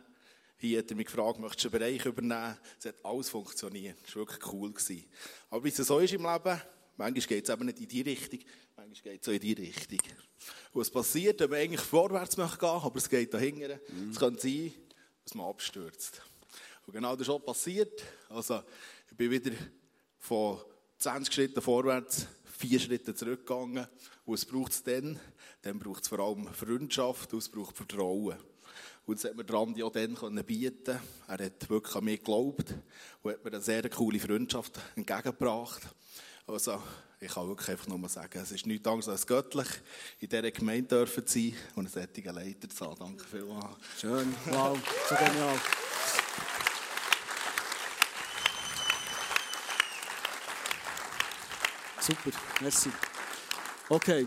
Hier 0.62 0.78
hat 0.78 0.92
er 0.92 0.96
mich 0.96 1.08
gefragt, 1.08 1.40
möchtest 1.40 1.66
du 1.66 1.70
einen 1.70 1.80
Bereich 1.80 2.06
übernehmen? 2.06 2.56
Es 2.78 2.86
hat 2.86 3.04
alles 3.04 3.30
funktioniert. 3.30 3.98
Das 4.04 4.16
war 4.16 4.28
wirklich 4.28 4.54
cool. 4.54 4.72
Gewesen. 4.72 5.06
Aber 5.50 5.64
wie 5.64 5.70
es 5.70 5.78
so 5.78 5.98
ist 5.98 6.14
im 6.14 6.22
Leben, 6.22 6.62
manchmal 6.98 7.28
geht 7.28 7.50
es 7.50 7.50
eben 7.50 7.66
nicht 7.66 7.80
in 7.80 7.88
die 7.88 8.02
Richtung, 8.02 8.40
manchmal 8.76 9.14
geht 9.14 9.24
es 9.24 9.28
auch 9.28 9.34
in 9.34 9.40
die 9.40 9.54
Richtung. 9.54 10.00
Und 10.72 10.82
was 10.82 10.92
passiert, 10.92 11.40
wenn 11.40 11.50
man 11.50 11.60
eigentlich 11.60 11.82
vorwärts 11.82 12.38
möchte 12.38 12.60
gehen, 12.60 12.70
aber 12.70 12.96
es 12.96 13.10
geht 13.10 13.34
da 13.34 13.40
hinten, 13.40 13.80
mhm. 13.90 14.12
es 14.12 14.20
kann 14.20 14.38
sein, 14.38 14.72
dass 15.24 15.34
man 15.34 15.48
abstürzt. 15.48 16.22
Und 16.86 16.94
genau 16.94 17.16
das 17.16 17.28
ist 17.28 17.34
auch 17.34 17.40
passiert. 17.40 18.04
Also, 18.30 18.62
ich 19.10 19.18
bin 19.18 19.32
wieder 19.32 19.52
von 20.20 20.60
20 21.00 21.34
Schritten 21.34 21.62
vorwärts, 21.64 22.28
vier 22.46 22.80
Schritte 22.80 23.16
zurückgegangen. 23.16 23.88
Und 24.26 24.36
es 24.36 24.46
braucht 24.46 24.74
es 24.74 24.84
dann, 24.84 25.20
dann 25.64 25.80
braucht 25.80 26.04
es 26.04 26.08
vor 26.08 26.20
allem 26.20 26.48
Freundschaft 26.54 27.34
und 27.34 27.40
es 27.40 27.50
braucht 27.50 27.78
Vertrauen. 27.78 28.38
Und 29.12 29.22
das 29.22 29.30
hat 29.30 29.36
mir 29.36 29.54
Randi 29.54 29.84
auch 29.84 29.92
dann 29.92 30.16
bieten 30.46 30.98
Er 31.28 31.46
hat 31.46 31.70
wirklich 31.70 31.96
an 31.98 32.06
mich 32.06 32.20
geglaubt 32.20 32.74
und 33.22 33.34
hat 33.34 33.44
mir 33.44 33.52
eine 33.52 33.62
sehr 33.62 33.90
coole 33.90 34.18
Freundschaft 34.22 34.80
entgegengebracht. 34.96 35.82
Also, 36.48 36.82
ich 37.20 37.34
kann 37.34 37.46
wirklich 37.46 37.72
einfach 37.72 37.88
nur 37.88 38.08
sagen, 38.08 38.40
es 38.42 38.54
ist 38.54 38.66
nichts 38.66 38.88
anderes 38.88 39.10
als 39.10 39.28
göttlich, 39.28 39.68
in 40.22 40.30
dieser 40.30 40.50
Gemeinde 40.50 40.88
dürfen 40.88 41.28
zu 41.28 41.40
sein 41.40 41.54
und 41.76 41.94
einen 41.94 42.08
solchen 42.14 42.36
Leiter 42.36 42.70
zu 42.70 42.86
haben. 42.86 43.00
Danke 43.00 43.26
vielmals. 43.26 43.76
Schön, 44.00 44.34
wow, 44.46 44.80
so 45.10 45.16
genial. 45.16 45.60
Super, 52.00 52.32
merci. 52.62 52.90
Okay. 53.90 54.26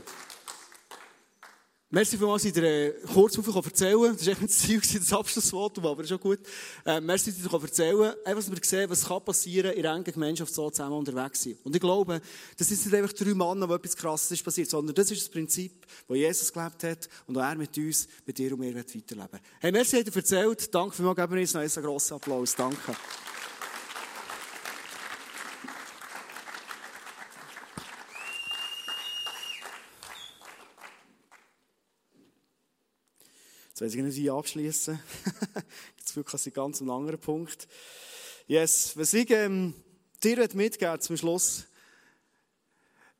Merci 1.95 2.19
für 2.19 2.27
was 2.27 2.45
ich 2.45 2.53
dir 2.53 2.65
äh, 2.65 2.93
kurz 3.13 3.39
erzählen 3.39 3.97
konnte. 3.97 4.17
Das 4.17 4.27
war 4.27 4.35
das 4.35 4.59
Ziel, 4.59 4.81
das 4.81 5.13
Abschlussvotum, 5.13 5.87
aber 5.87 6.03
ist 6.03 6.09
schon 6.09 6.19
gut. 6.19 6.41
Äh, 6.85 7.01
merci, 7.01 7.31
dass 7.31 7.39
ich 7.39 7.49
dir 7.49 7.63
erzählen 7.63 8.15
Einfach, 8.25 8.43
dass 8.43 8.51
wir 8.51 8.59
sehen, 8.65 8.91
was 8.91 9.07
kann 9.07 9.25
passieren 9.25 9.71
in 9.75 9.87
einer 9.87 10.03
Gemeinschaft 10.03 10.53
so 10.53 10.69
zusammen 10.71 10.97
unterwegs 10.97 11.45
sein. 11.45 11.57
Und 11.63 11.77
ich 11.77 11.81
glaube, 11.81 12.21
das 12.57 12.67
sind 12.67 12.85
nicht 12.85 12.95
einfach 12.97 13.13
drei 13.13 13.33
Männer, 13.33 13.69
wo 13.69 13.75
etwas 13.77 13.95
Krasses 13.95 14.29
ist 14.33 14.43
passiert, 14.43 14.71
sondern 14.71 14.93
das 14.93 15.09
ist 15.13 15.23
das 15.23 15.29
Prinzip, 15.29 15.87
das 16.09 16.17
Jesus 16.17 16.53
gelebt 16.53 16.83
hat 16.83 17.09
und 17.29 17.39
auch 17.39 17.43
er 17.43 17.55
mit 17.55 17.79
uns, 17.79 18.09
mit 18.27 18.39
dir 18.39 18.53
und 18.55 18.59
mir 18.59 18.75
weiterleben 18.75 19.39
Hey, 19.61 19.71
merci, 19.71 19.99
hat 19.99 20.09
er 20.09 20.17
erzählt. 20.17 20.75
Danke 20.75 20.97
für 20.97 21.15
geben 21.15 21.33
wir 21.33 21.41
uns 21.43 21.55
noch 21.55 21.61
einen 21.61 21.71
grossen 21.71 22.15
Applaus. 22.15 22.57
Danke. 22.57 22.97
Weiß 33.85 33.95
ich 33.97 34.03
nicht, 34.03 34.17
wie 34.17 34.31
abschließen. 34.31 34.99
Jetzt 35.99 36.17
wirklich 36.17 36.47
ein 36.47 36.53
ganz 36.55 36.81
ein 36.81 36.89
anderer 36.89 37.19
Punkt. 37.19 37.69
Yes, 38.47 38.97
was 38.97 39.13
ich 39.13 39.31
ähm, 39.31 39.75
dir 40.23 40.49
mitgeben 40.55 41.01
zum 41.03 41.19
Schluss, 41.19 41.65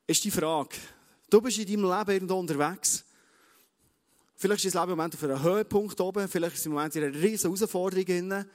ist 0.07 0.23
die 0.23 0.31
Frage. 0.31 0.75
Du 1.29 1.39
bist 1.39 1.59
in 1.59 1.67
deinem 1.67 1.83
Leben 1.83 2.11
irgendwo 2.11 2.39
unterwegs. 2.39 3.05
Vielleicht 4.37 4.65
ist 4.65 4.73
dein 4.73 4.81
Leben 4.83 4.93
im 4.93 4.97
Moment 4.97 5.13
auf 5.13 5.23
einem 5.23 5.43
Höhepunkt 5.43 6.01
oben, 6.01 6.27
vielleicht 6.27 6.55
ist 6.55 6.61
es 6.61 6.65
im 6.65 6.71
Moment 6.71 6.95
in 6.95 7.03
einer 7.03 7.15
riesen 7.15 7.53
Herausforderung 7.53 8.05
drin. 8.05 8.45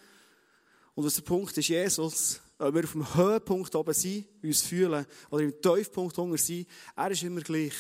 Und 0.97 1.05
was 1.05 1.15
der 1.15 1.23
Punkt 1.23 1.57
ist, 1.57 1.69
Jesus, 1.69 2.41
ob 2.59 2.75
wir 2.75 2.83
auf 2.83 2.93
dem 2.93 3.15
Höhepunkt 3.15 3.73
oben 3.77 3.95
sind, 3.95 4.27
uns 4.43 4.63
fühlen, 4.63 5.07
oder 5.31 5.45
im 5.45 5.63
Tiefpunkt 5.63 6.19
unten 6.19 6.37
sind, 6.39 6.67
er 6.97 7.11
ist 7.13 7.23
immer 7.23 7.41
gleich. 7.41 7.75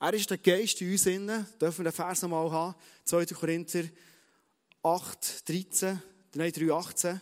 Er 0.00 0.14
ist 0.14 0.30
der 0.30 0.38
Geist 0.38 0.80
in 0.80 0.92
uns 0.92 1.06
innen. 1.06 1.46
Dürfen 1.60 1.84
wir 1.84 1.90
den 1.90 1.96
Vers 1.96 2.22
nochmal 2.22 2.50
haben? 2.52 2.74
2. 3.04 3.26
Korinther 3.26 3.84
8, 4.82 5.48
13, 5.48 6.00
nein, 6.34 6.52
3, 6.52 6.72
18. 6.72 7.20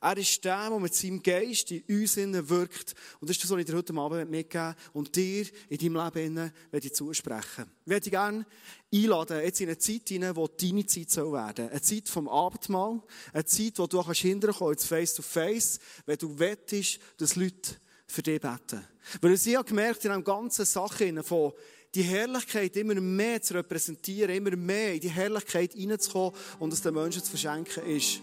Er 0.00 0.16
ist 0.16 0.44
der, 0.44 0.68
der 0.68 0.78
mit 0.78 0.94
seinem 0.94 1.22
Geist 1.22 1.70
in 1.72 1.82
uns 1.88 2.16
innen 2.16 2.48
wirkt. 2.48 2.94
Und 3.20 3.28
das 3.28 3.36
ist 3.36 3.44
das, 3.44 3.50
was 3.50 3.58
ich 3.58 3.66
dir 3.66 3.76
heute 3.76 3.94
Abend 3.94 4.30
mitgeben 4.30 4.74
und 4.92 5.14
dir 5.14 5.46
in 5.68 5.78
deinem 5.78 6.04
Leben 6.04 6.26
innen 6.26 6.52
ich 6.72 6.94
zusprechen 6.94 7.70
Ich 7.84 7.90
würde 7.90 8.00
dich 8.00 8.12
gerne 8.12 8.46
einladen, 8.92 9.40
jetzt 9.42 9.60
in 9.60 9.68
eine 9.68 9.78
Zeit 9.78 10.08
hinein, 10.08 10.36
wo 10.36 10.46
deine 10.46 10.86
Zeit 10.86 11.10
soll 11.10 11.32
werden. 11.32 11.70
Eine 11.70 11.82
Zeit 11.82 12.08
vom 12.08 12.28
Abendmahl. 12.28 13.02
Eine 13.32 13.44
Zeit, 13.44 13.78
wo 13.78 13.86
du 13.86 14.02
hinterher 14.12 14.54
kommst, 14.54 14.86
face 14.86 15.14
to 15.14 15.22
face, 15.22 15.80
wenn 16.06 16.18
du 16.18 16.38
wettest, 16.38 17.00
dass 17.16 17.36
Leute 17.36 17.76
für 18.06 18.22
dich 18.22 18.40
beten. 18.40 18.86
Weil 19.20 19.34
ich 19.34 19.56
habe 19.56 19.68
gemerkt, 19.68 20.04
in 20.04 20.10
einer 20.10 20.22
ganzen 20.22 20.64
Sache 20.64 21.22
von 21.22 21.52
die 21.94 22.02
Herrlichkeit 22.02 22.74
immer 22.76 22.94
mehr 22.94 23.42
zu 23.42 23.54
repräsentieren, 23.54 24.34
immer 24.34 24.56
mehr 24.56 24.94
in 24.94 25.00
die 25.00 25.10
Herrlichkeit 25.10 25.72
hineinzukommen 25.74 26.32
und 26.58 26.72
es 26.72 26.80
den 26.80 26.94
Menschen 26.94 27.22
zu 27.22 27.30
verschenken, 27.30 27.84
ist, 27.86 28.20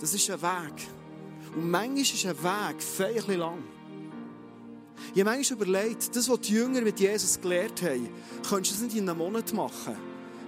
das 0.00 0.14
ist 0.14 0.30
ein 0.30 0.40
Weg. 0.40 0.88
Und 1.54 1.70
manchmal 1.70 2.00
ist 2.00 2.26
ein 2.26 2.42
Weg 2.42 2.82
feierlich 2.82 3.36
lang. 3.36 3.62
Habe 5.10 5.24
manchmal 5.24 5.60
überlegt, 5.60 6.16
das, 6.16 6.28
was 6.28 6.40
die 6.40 6.54
Jünger 6.54 6.80
mit 6.80 6.98
Jesus 6.98 7.40
gelernt 7.40 7.82
haben, 7.82 8.08
könntest 8.48 8.76
du 8.76 8.84
das 8.84 8.92
nicht 8.92 8.96
in 8.96 9.08
einem 9.08 9.18
Monat 9.18 9.52
machen. 9.52 9.96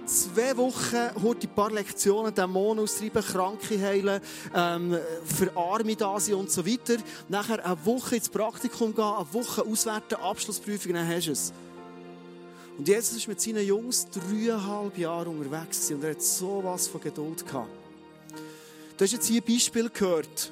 zwei 0.05 0.55
Wochen 0.57 1.21
heute 1.21 1.47
ein 1.47 1.55
paar 1.55 1.71
Lektionen, 1.71 2.33
Dämonen 2.33 2.83
austreiben, 2.83 3.23
Kranke 3.23 3.79
heilen, 3.79 4.21
ähm, 4.55 4.97
für 5.25 5.55
Arme 5.55 5.95
da 5.95 6.19
sein 6.19 6.35
und 6.35 6.49
so 6.49 6.65
weiter. 6.65 6.97
Nachher 7.27 7.63
eine 7.63 7.85
Woche 7.85 8.15
ins 8.15 8.29
Praktikum 8.29 8.95
gehen, 8.95 9.03
eine 9.03 9.33
Woche 9.33 9.63
auswerten, 9.63 10.15
Abschlussprüfung, 10.15 10.93
dann 10.93 11.07
hast 11.07 11.27
du 11.27 11.31
es. 11.33 11.53
Und 12.77 12.87
Jesus 12.87 13.17
ist 13.17 13.27
mit 13.27 13.41
seinen 13.41 13.65
Jungs 13.65 14.07
dreieinhalb 14.09 14.97
Jahre 14.97 15.29
unterwegs 15.29 15.89
und 15.89 16.03
er 16.03 16.11
hat 16.11 16.21
so 16.21 16.61
was 16.63 16.87
von 16.87 17.01
Geduld 17.01 17.45
gehabt. 17.45 17.69
Du 18.97 19.03
hast 19.03 19.11
jetzt 19.11 19.27
hier 19.27 19.41
Beispiel 19.41 19.89
gehört. 19.89 20.51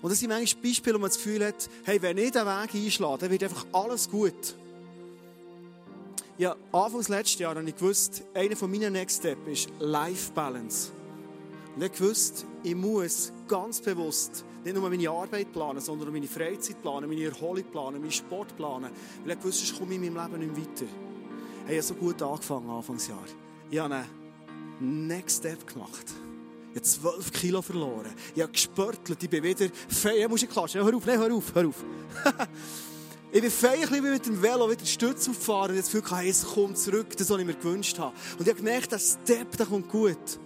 Und 0.00 0.10
das 0.10 0.20
sind 0.20 0.28
manchmal 0.28 0.62
Beispiele, 0.62 0.94
wo 0.96 1.00
man 1.00 1.10
das 1.10 1.16
Gefühl 1.16 1.46
hat, 1.46 1.68
hey, 1.84 2.00
wenn 2.02 2.18
ich 2.18 2.32
diesen 2.32 2.46
Weg 2.46 2.74
einschlage, 2.74 3.18
dann 3.18 3.30
wird 3.30 3.42
einfach 3.44 3.66
alles 3.72 4.08
gut. 4.08 4.56
Ja, 6.38 6.56
Anfangs 6.72 7.08
letzten 7.08 7.42
Jahr 7.42 7.54
habe 7.54 7.68
ich 7.68 7.76
gewusst, 7.76 8.22
einer 8.34 8.56
von 8.56 8.70
meinen 8.70 8.92
Next 8.92 9.18
Steps 9.18 9.40
ist 9.46 9.68
Life 9.78 10.32
Balance. 10.32 10.90
Und 11.76 11.82
ich 11.82 12.00
wusste, 12.00 12.46
ich 12.62 12.74
muss 12.74 13.32
ganz 13.48 13.80
bewusst 13.80 14.44
nicht 14.64 14.74
nur 14.76 14.88
meine 14.88 15.10
Arbeit 15.10 15.52
planen, 15.52 15.80
sondern 15.80 16.12
meine 16.12 16.28
Freizeit 16.28 16.80
planen, 16.82 17.08
meine 17.08 17.24
Erholung 17.24 17.64
planen, 17.64 18.00
meinen 18.00 18.12
Sport 18.12 18.56
planen. 18.56 18.90
Weil 19.24 19.36
ich 19.36 19.44
wusste, 19.44 19.66
sonst 19.66 19.78
komme 19.78 19.94
ich 19.94 20.02
in 20.02 20.14
meinem 20.14 20.32
Leben 20.32 20.52
nicht 20.52 20.68
weiter. 20.68 21.11
Ich 21.66 21.72
habe 21.72 21.82
so 21.82 21.94
gut 21.94 22.20
angefangen 22.20 22.68
Anfangsjahr. 22.68 23.24
Ich 23.70 23.78
habe 23.78 23.94
einen 23.94 25.06
Next 25.06 25.38
Step 25.38 25.66
gemacht. 25.66 26.06
Ich 26.70 26.76
habe 26.76 26.82
12 26.82 27.32
Kilo 27.32 27.62
verloren. 27.62 28.12
Ich 28.34 28.42
habe 28.42 28.52
gespörtelt. 28.52 29.22
Ich 29.22 29.30
bin 29.30 29.42
wieder 29.44 29.68
fei. 29.88 30.26
muss 30.28 30.42
ich 30.42 30.50
klatschen. 30.50 30.82
Hör 30.82 30.94
auf, 30.94 31.06
nein, 31.06 31.18
hör 31.18 31.32
auf, 31.32 31.54
hör 31.54 31.68
auf. 31.68 31.84
ich 33.32 33.40
bin 33.40 33.50
fei, 33.50 33.78
ich 33.82 33.90
bin 33.90 34.02
mit 34.02 34.26
dem 34.26 34.42
Velo 34.42 34.68
wieder 34.68 34.84
Stütz 34.84 35.28
auffahren 35.28 35.76
jetzt 35.76 35.92
Gefühl, 35.92 36.18
hey, 36.18 36.30
es 36.30 36.44
kommt 36.44 36.78
zurück, 36.78 37.16
das, 37.16 37.30
was 37.30 37.38
ich 37.38 37.46
mir 37.46 37.54
gewünscht 37.54 37.98
habe. 37.98 38.14
Und 38.38 38.42
ich 38.42 38.48
habe 38.48 38.62
gemerkt, 38.62 38.90
der 38.90 38.98
Step, 38.98 39.56
der 39.56 39.66
kommt 39.66 39.88
gut. 39.88 40.38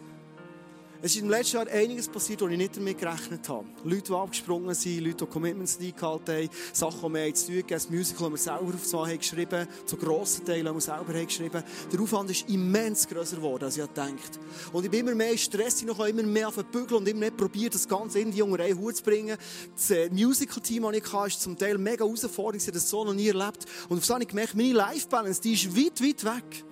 Es 1.03 1.15
ist 1.15 1.21
im 1.21 1.29
letzten 1.29 1.57
Jahr 1.59 1.69
einiges 1.69 2.09
passiert, 2.09 2.41
wo 2.41 2.49
ich 2.49 2.57
nicht 2.57 2.77
damit 2.77 2.99
gerechnet 2.99 3.47
habe. 3.51 3.67
Leute, 3.85 4.05
die 4.05 4.13
abgesprungen 4.13 4.75
sind, 4.75 5.05
Leute, 5.05 5.27
die 5.27 5.27
Commitments 5.27 5.79
nicht 5.79 6.01
haben, 6.01 6.49
Sachen, 6.73 7.13
die 7.13 7.19
wir 7.19 7.35
zu 7.35 7.47
tun 7.47 7.57
haben, 7.57 7.69
das 7.69 7.91
Musical, 7.91 8.31
das 8.31 8.47
wir 8.47 8.53
selber 8.53 8.75
auf 8.75 8.83
zwei 8.83 9.11
haben 9.11 9.19
geschrieben, 9.19 9.69
zu 9.85 9.97
grossen 9.97 10.47
Teilen, 10.47 10.67
die 10.67 10.73
wir 10.73 10.81
selber 10.81 11.13
haben 11.13 11.27
geschrieben. 11.27 11.63
Der 11.93 12.01
Aufwand 12.01 12.31
ist 12.31 12.49
immens 12.49 13.07
grösser 13.07 13.37
geworden, 13.37 13.65
als 13.65 13.77
ich 13.77 13.87
gedacht 13.87 14.41
Und 14.73 14.85
ich 14.85 14.91
bin 14.91 15.01
immer 15.01 15.15
mehr 15.15 15.37
Stress, 15.37 15.81
ich 15.81 15.87
noch 15.87 16.01
immer 16.01 16.23
mehr 16.23 16.51
Bügel 16.51 16.97
und 16.97 17.07
immer 17.07 17.21
mehr 17.21 17.31
probiert, 17.31 17.75
das 17.75 17.87
Ganze 17.87 18.21
in 18.21 18.31
die 18.31 18.41
unter 18.41 18.65
einen 18.65 18.79
Hut 18.79 18.97
zu 18.97 19.03
bringen. 19.03 19.37
Das 19.75 19.91
äh, 19.91 20.09
Musical-Team, 20.09 20.83
das 20.85 20.97
ich 20.97 21.13
hatte, 21.13 21.29
ist 21.29 21.43
zum 21.43 21.59
Teil 21.59 21.77
mega 21.77 22.05
herausfordernd, 22.05 22.63
ich 22.63 22.69
habe 22.69 22.79
das 22.79 22.89
so 22.89 23.05
noch 23.05 23.13
nie 23.13 23.29
erlebt. 23.29 23.67
Und 23.91 23.99
auf 23.99 24.07
das 24.07 24.11
habe 24.11 24.23
ich 24.23 24.29
gemerkt, 24.29 24.55
meine 24.55 24.73
Life-Balance, 24.73 25.43
die 25.43 25.53
ist 25.53 25.77
weit, 25.77 26.03
weit 26.03 26.25
weg. 26.25 26.65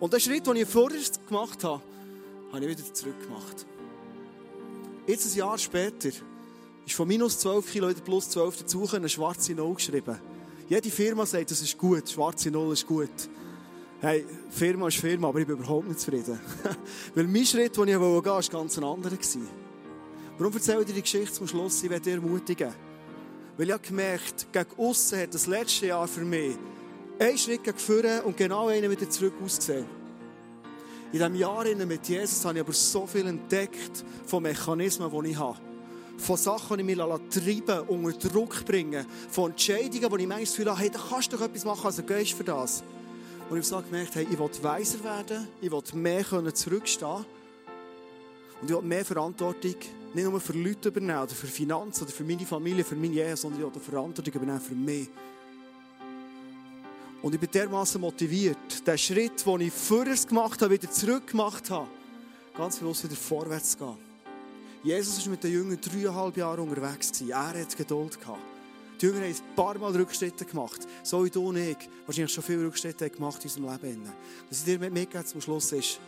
Und 0.00 0.12
der 0.12 0.18
Schritt, 0.18 0.48
den 0.48 0.56
ich 0.56 0.66
vorher 0.66 0.98
gemacht 1.28 1.62
habe, 1.62 1.80
habe 2.52 2.64
ich 2.66 2.78
wieder 2.78 2.94
zurückgemacht. 2.94 3.66
Jetzt 5.06 5.32
ein 5.32 5.38
Jahr 5.38 5.58
später 5.58 6.10
ist 6.86 6.94
von 6.94 7.08
minus 7.08 7.38
12 7.38 7.72
Kilo 7.72 7.88
wieder 7.88 8.00
plus 8.00 8.28
12 8.30 8.58
dazu 8.58 8.88
eine 8.92 9.08
schwarze 9.08 9.54
Null 9.54 9.74
geschrieben. 9.74 10.18
Jede 10.68 10.90
Firma 10.90 11.26
sagt, 11.26 11.50
das 11.50 11.60
ist 11.60 11.76
gut, 11.78 12.08
schwarze 12.08 12.50
Null 12.50 12.72
ist 12.72 12.86
gut. 12.86 13.10
Hey, 14.00 14.24
Firma 14.50 14.88
ist 14.88 14.98
Firma, 14.98 15.28
aber 15.28 15.40
ich 15.40 15.46
bin 15.46 15.56
überhaupt 15.56 15.88
nicht 15.88 16.00
zufrieden. 16.00 16.38
Weil 17.14 17.26
mein 17.26 17.46
Schritt, 17.46 17.76
den 17.76 17.84
ich 17.84 17.94
gehen 17.94 18.00
wollte, 18.00 18.30
war 18.30 18.42
ganz 18.42 18.78
ein 18.78 18.84
anderer. 18.84 19.16
Warum 20.38 20.52
erzähle 20.54 20.80
ich 20.80 20.86
dir 20.86 20.94
die 20.94 21.02
Geschichte 21.02 21.32
zum 21.32 21.46
Schluss? 21.46 21.82
Ich 21.82 21.90
werde 21.90 22.02
dir 22.02 22.14
ermutigen. 22.14 22.72
Weil 23.56 23.66
ich 23.66 23.72
habe 23.72 23.86
gemerkt, 23.86 24.46
gegen 24.52 24.70
aussen 24.76 25.20
hat 25.20 25.34
das 25.34 25.46
letzte 25.46 25.86
Jahr 25.86 26.08
für 26.08 26.24
mich 26.24 26.56
einen 27.18 27.38
Schritt 27.38 27.62
gegen 27.62 27.78
vorne 27.78 28.22
und 28.22 28.36
genau 28.36 28.68
einen 28.68 28.90
wieder 28.90 29.08
zurück 29.08 29.34
ausgesehen. 29.44 30.01
In 31.12 31.18
diesem 31.18 31.34
Jahr 31.34 31.64
mit 31.64 32.08
Jesus 32.08 32.42
habe 32.46 32.54
ich 32.54 32.64
aber 32.64 32.72
so 32.72 33.06
viel 33.06 33.26
entdeckt 33.26 34.02
von 34.24 34.42
Mechanismen, 34.42 35.10
die 35.10 35.30
ich 35.30 35.38
habe. 35.38 35.58
Von 36.16 36.38
Sachen, 36.38 36.78
die 36.78 36.90
ich 36.90 36.96
mich 36.96 37.06
treiben 37.28 37.86
unter 37.88 38.28
Druck 38.30 38.64
bringen. 38.64 39.04
Von 39.28 39.50
Entscheidungen, 39.50 40.10
wo 40.10 40.16
ich 40.16 40.26
manchmal 40.26 40.40
das 40.40 40.50
Gefühl 40.52 40.70
habe, 40.70 40.80
hey, 40.80 40.90
da 40.90 40.98
kannst 41.10 41.30
du 41.30 41.36
doch 41.36 41.44
etwas 41.44 41.66
machen, 41.66 41.84
also 41.84 42.02
gehst 42.02 42.32
für 42.32 42.44
das. 42.44 42.82
Und 43.50 43.58
ich 43.58 43.70
habe 43.70 43.82
so 43.82 43.90
gemerkt, 43.90 44.14
hey, 44.14 44.26
ich 44.30 44.38
will 44.38 44.50
weiser 44.62 45.04
werden, 45.04 45.48
ich 45.60 45.70
will 45.70 45.82
mehr 45.92 46.54
zurückstehen 46.54 47.26
und 48.62 48.70
ich 48.70 48.74
will 48.74 48.80
mehr 48.80 49.04
Verantwortung 49.04 49.74
nicht 50.14 50.24
nur 50.24 50.40
für 50.40 50.54
Leute 50.54 50.88
übernehmen, 50.88 51.18
oder 51.18 51.28
für 51.28 51.46
Finanzen, 51.46 52.04
oder 52.04 52.12
für 52.12 52.24
meine 52.24 52.46
Familie, 52.46 52.84
für 52.84 52.96
meine 52.96 53.14
Ehe, 53.14 53.36
sondern 53.36 53.60
ich 53.60 53.74
will 53.74 53.82
Verantwortung 53.82 54.32
übernehmen 54.32 54.60
für 54.60 54.74
mich. 54.74 55.10
Und 57.22 57.34
ich 57.34 57.40
bin 57.40 57.50
dermaßen 57.50 58.00
motiviert, 58.00 58.84
den 58.84 58.98
Schritt, 58.98 59.46
den 59.46 59.60
ich 59.60 59.72
vorher 59.72 60.16
gemacht 60.16 60.60
habe, 60.60 60.74
wieder 60.74 60.90
zurück 60.90 61.28
gemacht 61.28 61.70
habe, 61.70 61.86
ganz 62.56 62.78
bewusst 62.78 63.04
wieder 63.04 63.14
vorwärts 63.14 63.72
zu 63.72 63.78
gehen. 63.78 63.96
Jesus 64.82 65.24
war 65.24 65.30
mit 65.30 65.44
den 65.44 65.52
Jüngern 65.52 65.80
dreieinhalb 65.80 66.36
Jahre 66.36 66.60
unterwegs. 66.60 67.20
Er 67.20 67.60
hat 67.60 67.76
Geduld 67.76 68.20
gehabt. 68.20 68.40
Die 69.00 69.06
Jünger 69.06 69.20
haben 69.20 69.26
ein 69.28 69.54
paar 69.54 69.78
Mal 69.78 69.92
Rückschritte 69.92 70.44
gemacht. 70.44 70.80
So 71.04 71.24
wie 71.24 71.30
du 71.30 71.48
und 71.48 71.56
ich 71.58 71.76
wahrscheinlich 72.06 72.32
schon 72.32 72.42
viele 72.42 72.66
Rückschritte 72.66 73.08
gemacht 73.08 73.44
in 73.44 73.50
unserem 73.50 73.80
Leben. 73.80 74.02
Was 74.50 74.58
ich 74.58 74.64
dir 74.64 74.78
mitgebe 74.90 75.24
zum 75.24 75.40
Schluss 75.40 75.70
ist, 75.70 76.00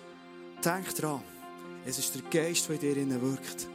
denk 0.64 0.92
dran, 0.96 1.22
es 1.87 2.00
ist 2.00 2.12
der 2.16 2.22
Geist, 2.22 2.68
der 2.68 2.96
in 2.96 3.11
dir 3.11 3.22
wirkt. 3.22 3.68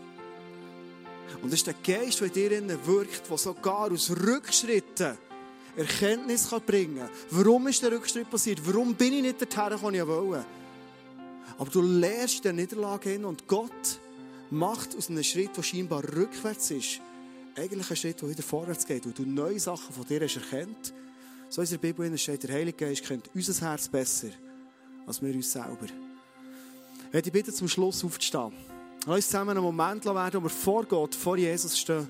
Und 1.41 1.47
es 1.47 1.55
ist 1.55 1.67
der 1.67 1.75
Geist, 1.75 2.19
der 2.19 2.51
in 2.51 2.67
dir 2.67 2.85
wirkt, 2.85 3.29
der 3.29 3.37
sogar 3.37 3.89
aus 3.89 4.09
Rückschritten 4.09 5.17
Erkenntnis 5.75 6.49
bringen 6.65 6.97
kann. 6.97 7.09
Warum 7.31 7.67
ist 7.67 7.81
der 7.81 7.91
Rückschritt 7.91 8.29
passiert? 8.29 8.59
Warum 8.65 8.93
bin 8.95 9.13
ich 9.13 9.21
nicht 9.21 9.41
dorthin, 9.41 9.77
wo 9.81 9.89
ich 9.89 10.07
wollte? 10.07 10.45
Aber 11.57 11.69
du 11.69 11.81
lernst 11.81 12.43
der 12.45 12.53
Niederlage 12.53 13.09
hin 13.09 13.25
und 13.25 13.47
Gott 13.47 13.99
macht 14.49 14.95
aus 14.95 15.09
einem 15.09 15.23
Schritt, 15.23 15.55
der 15.55 15.63
scheinbar 15.63 16.03
rückwärts 16.03 16.71
ist, 16.71 17.01
eigentlich 17.55 17.89
einen 17.89 17.97
Schritt, 17.97 18.21
der 18.21 18.29
wieder 18.29 18.43
vorwärts 18.43 18.85
geht, 18.85 19.05
wo 19.05 19.11
du 19.11 19.23
neue 19.23 19.59
Sachen 19.59 19.93
von 19.93 20.05
dir 20.05 20.21
hast 20.21 20.37
erkennt. 20.37 20.93
So 21.49 21.61
in 21.61 21.69
der 21.69 21.77
Bibel 21.77 22.17
steht, 22.17 22.43
der 22.43 22.55
Heilige 22.55 22.85
Geist 22.85 23.03
kennt 23.03 23.29
unser 23.33 23.67
Herz 23.67 23.87
besser 23.87 24.29
als 25.05 25.21
wir 25.21 25.33
uns 25.33 25.51
selber. 25.51 25.87
Ich 27.11 27.31
bitte 27.31 27.51
zum 27.51 27.67
Schluss 27.67 28.03
aufzustehen. 28.03 28.53
Lass 29.05 29.15
uns 29.15 29.25
zusammen 29.25 29.51
einen 29.51 29.63
Moment 29.63 30.05
werden, 30.05 30.39
wo 30.39 30.45
wir 30.45 30.49
vor 30.49 30.85
Gott, 30.85 31.15
vor 31.15 31.35
Jesus 31.35 31.77
stehen. 31.77 32.07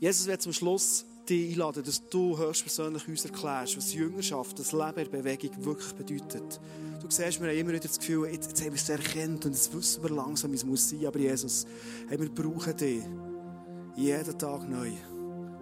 Jesus 0.00 0.26
wird 0.26 0.40
zum 0.40 0.52
Schluss 0.52 1.04
dich 1.28 1.52
einladen, 1.52 1.82
dass 1.82 2.08
du 2.08 2.38
höchstpersönlich 2.38 3.06
uns 3.08 3.24
erklärst, 3.24 3.76
was 3.76 3.92
Jüngerschaft, 3.92 4.58
das 4.58 4.72
Leben 4.72 4.98
in 5.00 5.10
Bewegung 5.10 5.64
wirklich 5.64 5.92
bedeutet. 5.92 6.60
Du 7.02 7.10
siehst, 7.10 7.40
wir 7.40 7.48
haben 7.48 7.58
immer 7.58 7.70
wieder 7.70 7.80
das 7.80 7.98
Gefühl, 7.98 8.28
jetzt, 8.28 8.48
jetzt 8.48 8.60
haben 8.60 8.72
wir 8.72 8.74
es 8.74 8.88
erkannt 8.88 9.44
und 9.44 9.52
jetzt 9.52 9.74
wissen 9.74 10.02
wir 10.02 10.10
langsam, 10.10 10.52
wie 10.52 10.56
es 10.56 10.64
muss 10.64 10.88
sein. 10.88 11.04
Aber 11.04 11.18
Jesus, 11.18 11.66
hey, 12.08 12.18
wir 12.18 12.30
brauchen 12.30 12.76
dich 12.76 13.02
jeden 13.96 14.38
Tag 14.38 14.68
neu. 14.68 14.92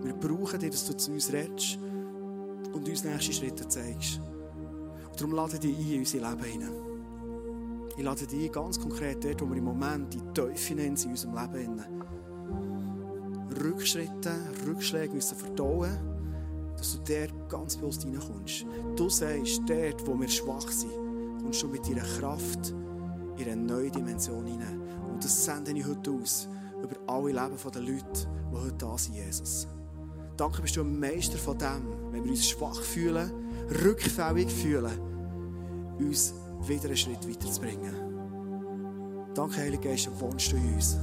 Wir 0.03 0.13
brauchen 0.13 0.61
dich, 0.61 0.71
dass 0.71 0.87
du 0.87 0.97
zu 0.97 1.13
uns 1.13 1.33
redest 1.33 1.79
und 2.73 2.87
uns 2.89 3.05
nächste 3.05 3.33
Schritte 3.33 3.67
zeigst. 3.67 4.21
Und 5.11 5.19
darum 5.19 5.33
lade 5.33 5.59
dich 5.59 5.75
ein 5.75 5.93
in 5.93 5.99
unser 6.01 6.19
Leben 6.19 6.45
hinein. 6.45 6.73
Ich 7.97 8.05
lade 8.05 8.27
dich 8.27 8.49
ein, 8.49 8.53
ganz 8.53 8.79
konkret 8.79 9.25
dort, 9.25 9.41
wo 9.41 9.49
wir 9.49 9.57
im 9.57 9.65
Moment 9.65 10.13
die 10.13 10.21
Teufel 10.35 10.79
in 10.79 10.91
unserem 10.91 11.35
Leben 11.35 11.55
hinein. 11.55 12.03
Rückschritte, 13.63 14.33
Rückschläge 14.67 15.15
müssen 15.15 15.37
verdauen, 15.37 15.99
dass 16.77 16.93
du 16.93 16.99
dort 17.13 17.49
ganz 17.49 17.77
bewusst 17.77 18.05
reinkommst. 18.05 18.67
Du 18.97 19.09
sagst, 19.09 19.63
dort, 19.67 20.07
wo 20.07 20.19
wir 20.19 20.29
schwach 20.29 20.69
sind, 20.69 20.93
kommst 21.43 21.63
du 21.63 21.69
mit 21.69 21.87
deiner 21.89 22.03
Kraft 22.03 22.75
in 23.39 23.49
eine 23.49 23.57
neue 23.57 23.91
Dimension 23.91 24.47
hinein. 24.47 24.81
Und 25.13 25.25
das 25.25 25.45
sende 25.45 25.73
ich 25.73 25.87
heute 25.87 26.11
aus 26.11 26.49
über 26.83 26.97
alle 27.07 27.33
Leben 27.33 27.57
der 27.73 27.83
Leute, 27.83 28.29
die 28.53 28.57
heute 28.57 28.75
da 28.79 28.99
sind, 28.99 29.15
Jesus. 29.15 29.67
Danke 30.37 30.61
bist 30.61 30.77
du 30.77 30.83
ein 30.83 31.01
Meister 31.01 31.39
von 31.39 31.57
dem, 31.57 32.13
wenn 32.13 32.25
wir 32.25 32.31
uns 32.31 32.47
schwach 32.47 32.83
fühlen, 32.83 33.31
rückfällig 33.85 34.53
fühlen, 34.53 34.99
uns 35.99 36.35
wieder 36.67 36.87
einen 36.87 36.97
Schritt 36.97 37.27
weiterzubringen. 37.27 37.95
Danke, 39.35 39.57
Heilige 39.57 39.89
Geist, 39.89 40.11
wohnst 40.21 40.53
du 40.53 40.57
in 40.57 40.75
uns. 40.75 40.99